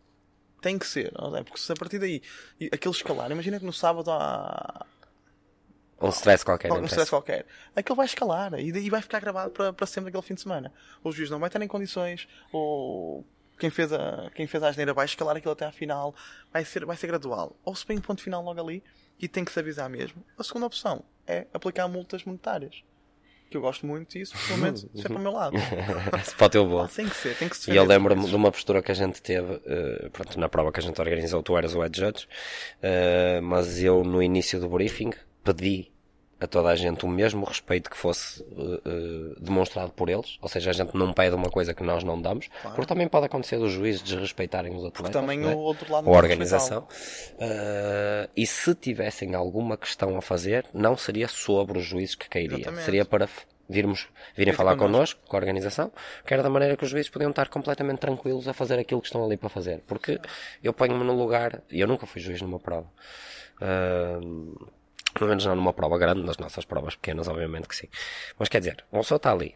Tem 0.61 0.77
que 0.77 0.85
ser, 0.85 1.11
não 1.13 1.35
é? 1.35 1.43
porque 1.43 1.59
se 1.59 1.71
a 1.71 1.75
partir 1.75 1.99
daí 1.99 2.21
aquele 2.71 2.93
escalar, 2.93 3.31
imagina 3.31 3.59
que 3.59 3.65
no 3.65 3.73
sábado 3.73 4.09
há 4.11 4.85
Um 5.99 6.09
stress 6.09 6.43
qualquer. 6.45 6.71
um 6.71 6.85
stress 6.85 7.09
qualquer, 7.09 7.45
aquele 7.75 7.95
vai 7.95 8.05
escalar 8.05 8.59
e 8.59 8.71
daí 8.71 8.89
vai 8.89 9.01
ficar 9.01 9.19
gravado 9.19 9.51
para, 9.51 9.73
para 9.73 9.85
sempre 9.87 10.09
aquele 10.09 10.23
fim 10.23 10.33
de 10.35 10.41
semana. 10.41 10.71
O 11.03 11.11
juiz 11.11 11.29
não 11.29 11.39
vai 11.39 11.47
estar 11.47 11.61
em 11.61 11.67
condições, 11.67 12.27
ou 12.51 13.25
quem 13.59 13.69
fez 13.69 13.91
a, 13.93 14.31
quem 14.33 14.47
fez 14.47 14.63
a 14.63 14.69
asneira 14.69 14.93
vai 14.93 15.05
escalar 15.05 15.37
aquilo 15.37 15.53
até 15.53 15.65
à 15.65 15.71
final, 15.71 16.15
vai 16.51 16.65
ser, 16.65 16.85
vai 16.85 16.97
ser 16.97 17.07
gradual. 17.07 17.55
Ou 17.63 17.75
se 17.75 17.85
põe 17.85 17.95
um 17.97 18.01
ponto 18.01 18.21
final 18.21 18.43
logo 18.43 18.59
ali 18.59 18.83
e 19.19 19.27
tem 19.27 19.43
que 19.43 19.51
se 19.51 19.59
avisar 19.59 19.89
mesmo. 19.89 20.23
A 20.37 20.43
segunda 20.43 20.65
opção 20.65 21.03
é 21.25 21.47
aplicar 21.53 21.87
multas 21.87 22.23
monetárias. 22.23 22.83
Que 23.49 23.55
eu 23.55 23.61
gosto 23.61 23.85
muito 23.85 24.17
e 24.17 24.21
isso, 24.21 24.35
pelo 24.47 24.59
menos, 24.59 24.85
isso 24.93 25.07
é 25.07 25.09
para 25.09 25.17
o 25.17 25.21
meu 25.21 25.31
lado. 25.31 25.55
Para 26.37 26.47
o 26.47 26.49
teu 26.49 26.67
bolso. 26.67 26.95
Tem 26.95 27.07
que 27.07 27.15
ser, 27.15 27.37
tem 27.37 27.47
que 27.47 27.55
se 27.55 27.71
E 27.71 27.75
eu 27.77 27.85
lembro-me 27.85 28.27
de 28.27 28.35
uma 28.35 28.51
postura 28.51 28.81
que 28.81 28.91
a 28.91 28.93
gente 28.93 29.21
teve, 29.21 29.61
eh, 29.65 30.09
pronto, 30.11 30.37
na 30.37 30.49
prova 30.49 30.69
que 30.69 30.81
a 30.81 30.83
gente 30.83 30.99
organizou, 30.99 31.41
tu 31.41 31.57
eras 31.57 31.73
o 31.73 31.81
head 31.81 31.97
judge, 31.97 32.27
eh, 32.81 33.39
mas 33.41 33.81
eu 33.81 34.03
no 34.03 34.21
início 34.21 34.59
do 34.59 34.67
briefing 34.67 35.13
pedi 35.45 35.93
a 36.39 36.47
toda 36.47 36.69
a 36.69 36.75
gente 36.75 37.05
o 37.05 37.07
mesmo 37.09 37.45
respeito 37.45 37.89
que 37.89 37.97
fosse 37.97 38.43
eh, 38.43 39.35
demonstrado 39.39 39.91
por 39.91 40.09
eles, 40.09 40.37
ou 40.41 40.47
seja, 40.47 40.69
a 40.69 40.73
gente 40.73 40.95
não 40.95 41.11
pede 41.13 41.35
uma 41.35 41.49
coisa 41.49 41.73
que 41.73 41.83
nós 41.83 42.03
não 42.03 42.21
damos, 42.21 42.49
porque 42.61 42.85
também 42.85 43.07
pode 43.07 43.25
acontecer 43.25 43.57
dos 43.57 43.71
juízes 43.71 44.01
desrespeitarem 44.03 44.75
os 44.75 44.85
atletas, 44.85 45.11
também 45.11 45.39
não 45.39 45.49
é? 45.49 45.55
o 45.55 45.59
outro 45.59 45.91
lado 45.91 46.07
ou 46.07 46.13
a 46.13 46.17
pode 46.19 46.25
organização. 46.25 46.87
Eh, 47.39 48.29
e 48.35 48.45
se 48.45 48.75
tivessem 48.75 49.33
alguma 49.35 49.77
questão 49.77 50.17
a 50.17 50.21
fazer, 50.21 50.65
não 50.73 50.95
seria 50.95 51.27
sobre 51.27 51.77
os 51.79 51.85
juízes 51.85 52.15
que 52.15 52.29
cairia, 52.29 52.57
Exatamente. 52.57 52.85
seria 52.85 53.05
para 53.05 53.27
virmos, 53.69 54.07
virem 54.35 54.53
Vir 54.53 54.57
falar 54.57 54.77
connosco. 54.77 55.19
com 55.27 55.35
a 55.35 55.39
organização, 55.39 55.91
que 56.25 56.33
era 56.33 56.41
da 56.41 56.49
maneira 56.49 56.77
que 56.77 56.83
os 56.83 56.89
juízes 56.89 57.09
podiam 57.09 57.31
estar 57.31 57.49
completamente 57.49 57.99
tranquilos 57.99 58.47
a 58.47 58.53
fazer 58.53 58.79
aquilo 58.79 59.01
que 59.01 59.07
estão 59.07 59.25
ali 59.25 59.37
para 59.37 59.49
fazer. 59.49 59.81
Porque 59.87 60.19
eu 60.63 60.73
ponho-me 60.73 61.03
no 61.03 61.13
lugar, 61.13 61.61
e 61.69 61.79
eu 61.81 61.87
nunca 61.87 62.05
fui 62.05 62.21
juiz 62.21 62.41
numa 62.41 62.59
prova. 62.59 62.87
Ahm, 63.61 64.53
pelo 65.17 65.29
menos 65.29 65.45
não 65.45 65.55
numa 65.55 65.73
prova 65.73 65.97
grande, 65.97 66.23
nas 66.23 66.37
nossas 66.37 66.65
provas 66.65 66.95
pequenas, 66.95 67.27
obviamente 67.27 67.67
que 67.67 67.75
sim. 67.75 67.87
Mas 68.37 68.49
quer 68.49 68.59
dizer, 68.59 68.83
uma 68.91 69.01
pessoa 69.01 69.17
está 69.17 69.31
ali, 69.31 69.55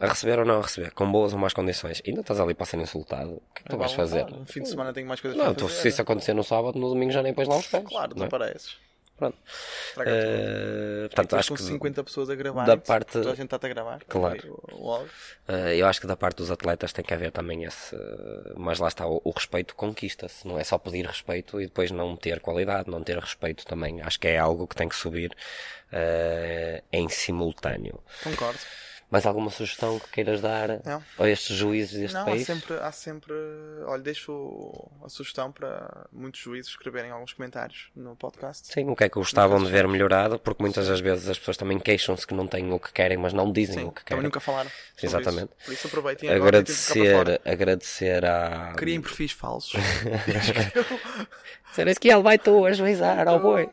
a 0.00 0.06
receber 0.06 0.38
ou 0.38 0.44
não 0.44 0.58
a 0.58 0.62
receber, 0.62 0.90
com 0.92 1.10
boas 1.10 1.32
ou 1.32 1.38
más 1.38 1.52
condições, 1.52 2.02
ainda 2.06 2.20
estás 2.20 2.40
ali 2.40 2.54
para 2.54 2.66
ser 2.66 2.78
insultado, 2.78 3.30
o 3.32 3.42
que 3.54 3.60
é 3.60 3.62
que 3.64 3.70
tu 3.70 3.76
vais 3.76 3.92
Vá, 3.92 3.96
fazer? 3.98 4.26
No 4.26 4.44
fim 4.46 4.62
de 4.62 4.68
semana 4.68 4.92
tenho 4.92 5.06
mais 5.06 5.20
coisas 5.20 5.38
Não, 5.38 5.54
para 5.54 5.64
fazer. 5.68 5.80
se 5.82 5.88
isso 5.88 6.02
acontecer 6.02 6.34
no 6.34 6.42
sábado, 6.44 6.78
no 6.78 6.88
domingo 6.88 7.12
já 7.12 7.22
nem 7.22 7.32
pões 7.32 7.48
lá 7.48 7.56
os 7.56 7.66
pés. 7.66 7.84
Claro, 7.88 8.14
não 8.16 8.24
é? 8.24 8.28
desapareces. 8.28 8.76
Pronto. 9.16 9.38
Eh, 10.06 11.06
portanto, 11.08 11.36
acho 11.36 11.54
que 11.54 11.62
50 11.62 12.02
pessoas 12.02 12.28
a 12.30 12.34
gravar, 12.34 12.64
da 12.64 12.76
parte- 12.76 13.12
toda 13.12 13.30
a 13.30 13.34
gente 13.34 13.54
está 13.54 13.64
a 13.64 13.70
gravar. 13.70 14.00
Claro. 14.08 14.60
Eh, 15.46 15.76
eu 15.76 15.86
acho 15.86 16.00
que 16.00 16.06
da 16.06 16.16
parte 16.16 16.38
dos 16.38 16.50
atletas 16.50 16.92
tem 16.92 17.04
que 17.04 17.14
haver 17.14 17.30
também 17.30 17.62
esse. 17.64 17.96
Mas 18.56 18.78
lá 18.80 18.88
está, 18.88 19.06
o, 19.06 19.20
o 19.22 19.30
respeito 19.30 19.74
conquista-se. 19.76 20.46
Não 20.48 20.58
é 20.58 20.64
só 20.64 20.78
pedir 20.78 21.06
respeito 21.06 21.60
e 21.60 21.66
depois 21.66 21.90
não 21.92 22.16
ter 22.16 22.40
qualidade, 22.40 22.90
não 22.90 23.02
ter 23.04 23.16
respeito 23.18 23.64
também. 23.64 24.02
Acho 24.02 24.18
que 24.18 24.26
é 24.28 24.36
algo 24.38 24.66
que 24.66 24.74
tem 24.74 24.88
que 24.88 24.96
subir 24.96 25.30
eh, 25.92 26.82
em 26.92 27.08
simultâneo. 27.08 28.00
Concordo. 28.24 28.58
Mais 29.10 29.26
alguma 29.26 29.50
sugestão 29.50 29.98
que 29.98 30.08
queiras 30.10 30.40
dar 30.40 30.80
Não. 30.84 31.02
a 31.18 31.28
estes 31.28 31.56
juízes 31.56 32.00
deste 32.00 32.14
Não, 32.14 32.22
há 32.22 32.24
país? 32.24 32.44
sempre, 32.46 32.74
há 32.74 32.90
sempre. 32.90 33.32
Olha, 33.86 34.02
deixo 34.02 34.90
a 35.04 35.08
sugestão 35.08 35.52
para 35.52 36.06
muitos 36.12 36.40
juízes 36.40 36.70
escreverem 36.72 37.10
alguns 37.12 37.32
comentários 37.32 37.90
no 37.94 38.16
podcast. 38.16 38.72
Sim, 38.72 38.88
o 38.90 38.96
que 38.96 39.04
é 39.04 39.08
que 39.08 39.14
gostavam 39.18 39.62
de 39.62 39.70
ver 39.70 39.86
melhorado, 39.86 40.38
porque 40.38 40.62
muitas 40.62 40.88
das 40.88 41.00
vezes 41.00 41.28
as 41.28 41.38
pessoas 41.38 41.56
também 41.56 41.78
queixam-se 41.78 42.26
que 42.26 42.34
não 42.34 42.46
têm 42.48 42.72
o 42.72 42.78
que 42.80 42.92
querem, 42.92 43.16
mas 43.16 43.32
não 43.32 43.52
dizem 43.52 43.80
Sim, 43.80 43.84
o 43.84 43.92
que 43.92 44.00
também 44.04 44.06
querem. 44.06 44.22
nunca 44.24 44.40
falaram. 44.40 44.70
Exatamente. 45.00 45.50
Isso. 45.58 45.64
Por 45.66 45.72
isso 45.74 45.86
aproveitem 45.86 46.28
agora 46.30 46.58
Agradecer, 46.58 47.14
fora. 47.14 47.40
agradecer 47.44 48.24
a. 48.24 48.72
Criem 48.76 49.00
perfis 49.00 49.32
falsos. 49.32 49.74
Ser 51.74 51.98
que 51.98 52.08
ele 52.08 52.22
vai 52.22 52.38
tu 52.38 52.64
ajuizar 52.66 53.26
ao 53.26 53.40
boi. 53.40 53.68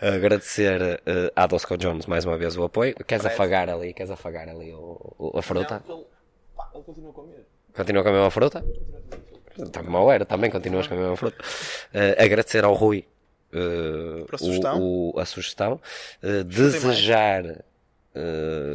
Agradecer 0.00 1.00
eh, 1.06 1.32
à 1.36 1.46
Dosco 1.46 1.76
Jones 1.76 2.06
mais 2.06 2.24
uma 2.24 2.36
vez 2.36 2.56
o 2.56 2.64
apoio. 2.64 2.94
Queres 2.96 3.22
Parece. 3.22 3.26
afagar 3.28 3.68
ali, 3.70 3.92
queres 3.94 4.10
afagar 4.10 4.48
ali 4.48 4.72
o, 4.72 5.14
o- 5.18 5.38
a 5.38 5.42
fruta? 5.42 5.82
Não, 5.86 5.98
ele, 5.98 6.06
pá, 6.56 6.68
ele 6.74 6.82
continua 6.84 7.12
com 7.12 7.22
medo. 7.22 7.44
Continua 7.74 8.02
com 8.02 8.08
a 8.08 8.12
mesma 8.12 8.30
fruta? 8.30 8.64
Está 9.56 9.82
mal 9.82 10.10
era, 10.10 10.24
também 10.24 10.50
continuas 10.50 10.86
com 10.86 10.94
a 10.94 10.96
mesma 10.96 11.16
fruta. 11.16 11.36
Eh, 11.94 12.16
agradecer 12.24 12.64
ao 12.64 12.74
Rui 12.74 13.04
Por 14.26 14.34
a 14.34 14.38
sugestão. 14.38 14.80
o- 14.80 15.14
o- 15.16 15.20
a 15.20 15.24
sugestão. 15.24 15.80
Mais. 16.22 16.44
desejar 16.44 17.64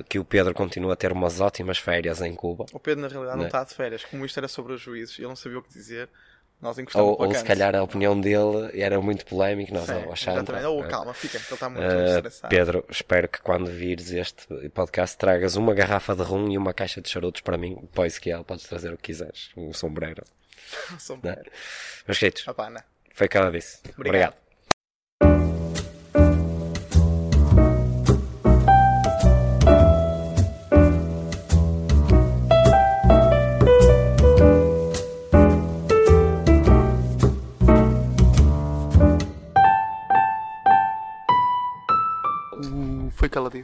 que 0.08 0.18
o 0.20 0.24
Pedro 0.24 0.54
continue 0.54 0.92
a 0.94 0.96
ter 0.96 1.12
umas 1.12 1.42
ótimas 1.42 1.78
férias 1.78 2.22
em 2.22 2.34
Cuba. 2.34 2.66
O 2.72 2.80
Pedro, 2.80 3.02
na 3.02 3.08
realidade, 3.10 3.36
não 3.36 3.40
Não 3.40 3.44
é? 3.46 3.48
está 3.48 3.64
de 3.66 3.74
férias. 3.74 4.06
Como 4.06 4.26
isto 4.26 4.38
era 4.38 4.48
sobre 4.48 4.72
os 4.72 4.80
juízes 4.80 5.18
e 5.18 5.22
ele 5.22 5.28
não 5.28 5.36
sabia 5.36 5.60
o 5.60 5.62
que 5.62 5.68
dizer, 5.74 6.08
nós 6.64 6.80
encostamos 6.80 7.10
Ou, 7.10 7.18
para 7.18 7.28
ou 7.28 7.34
se 7.36 7.44
calhar 7.44 7.76
a 7.76 7.84
opinião 7.84 8.20
dele 8.20 8.72
era 8.82 9.00
muito 9.02 9.26
polémica, 9.26 9.74
nós 9.74 9.90
É, 9.90 9.94
achamos. 10.12 10.38
exatamente. 10.40 10.66
Ou 10.66 10.84
calma, 10.86 11.14
fica, 11.14 11.38
que 11.38 11.46
ele 11.46 11.54
está 11.54 11.70
muito 11.70 11.84
Uh, 11.86 12.16
estressado. 12.16 12.50
Pedro, 12.50 12.86
espero 12.90 13.28
que 13.28 13.42
quando 13.42 13.68
vires 13.70 14.12
este 14.12 14.48
podcast 14.70 15.18
tragas 15.18 15.56
uma 15.56 15.74
garrafa 15.74 16.16
de 16.16 16.24
rum 16.24 16.50
e 16.50 16.58
uma 16.58 16.74
caixa 16.74 17.02
de 17.02 17.10
charutos 17.10 17.42
para 17.42 17.58
mim. 17.58 17.78
Pois 17.94 18.18
que 18.18 18.30
ele 18.32 18.44
podes 18.44 18.66
trazer 18.66 18.92
o 18.94 18.98
que 18.98 19.04
quiseres. 19.04 19.50
Um 19.56 19.72
sombreiro. 19.74 20.24
Sou 20.98 21.18
Né? 21.18 21.22
mulher. 21.32 21.46
Meus 22.08 22.18
queridos, 22.18 22.44
pá, 22.56 22.70
não. 22.70 22.82
foi 23.14 23.28
cada 23.28 23.52
disse. 23.52 23.78
Obrigado. 23.80 24.08
Obrigado. 24.08 24.43
O... 43.36 43.50
Foi 43.50 43.60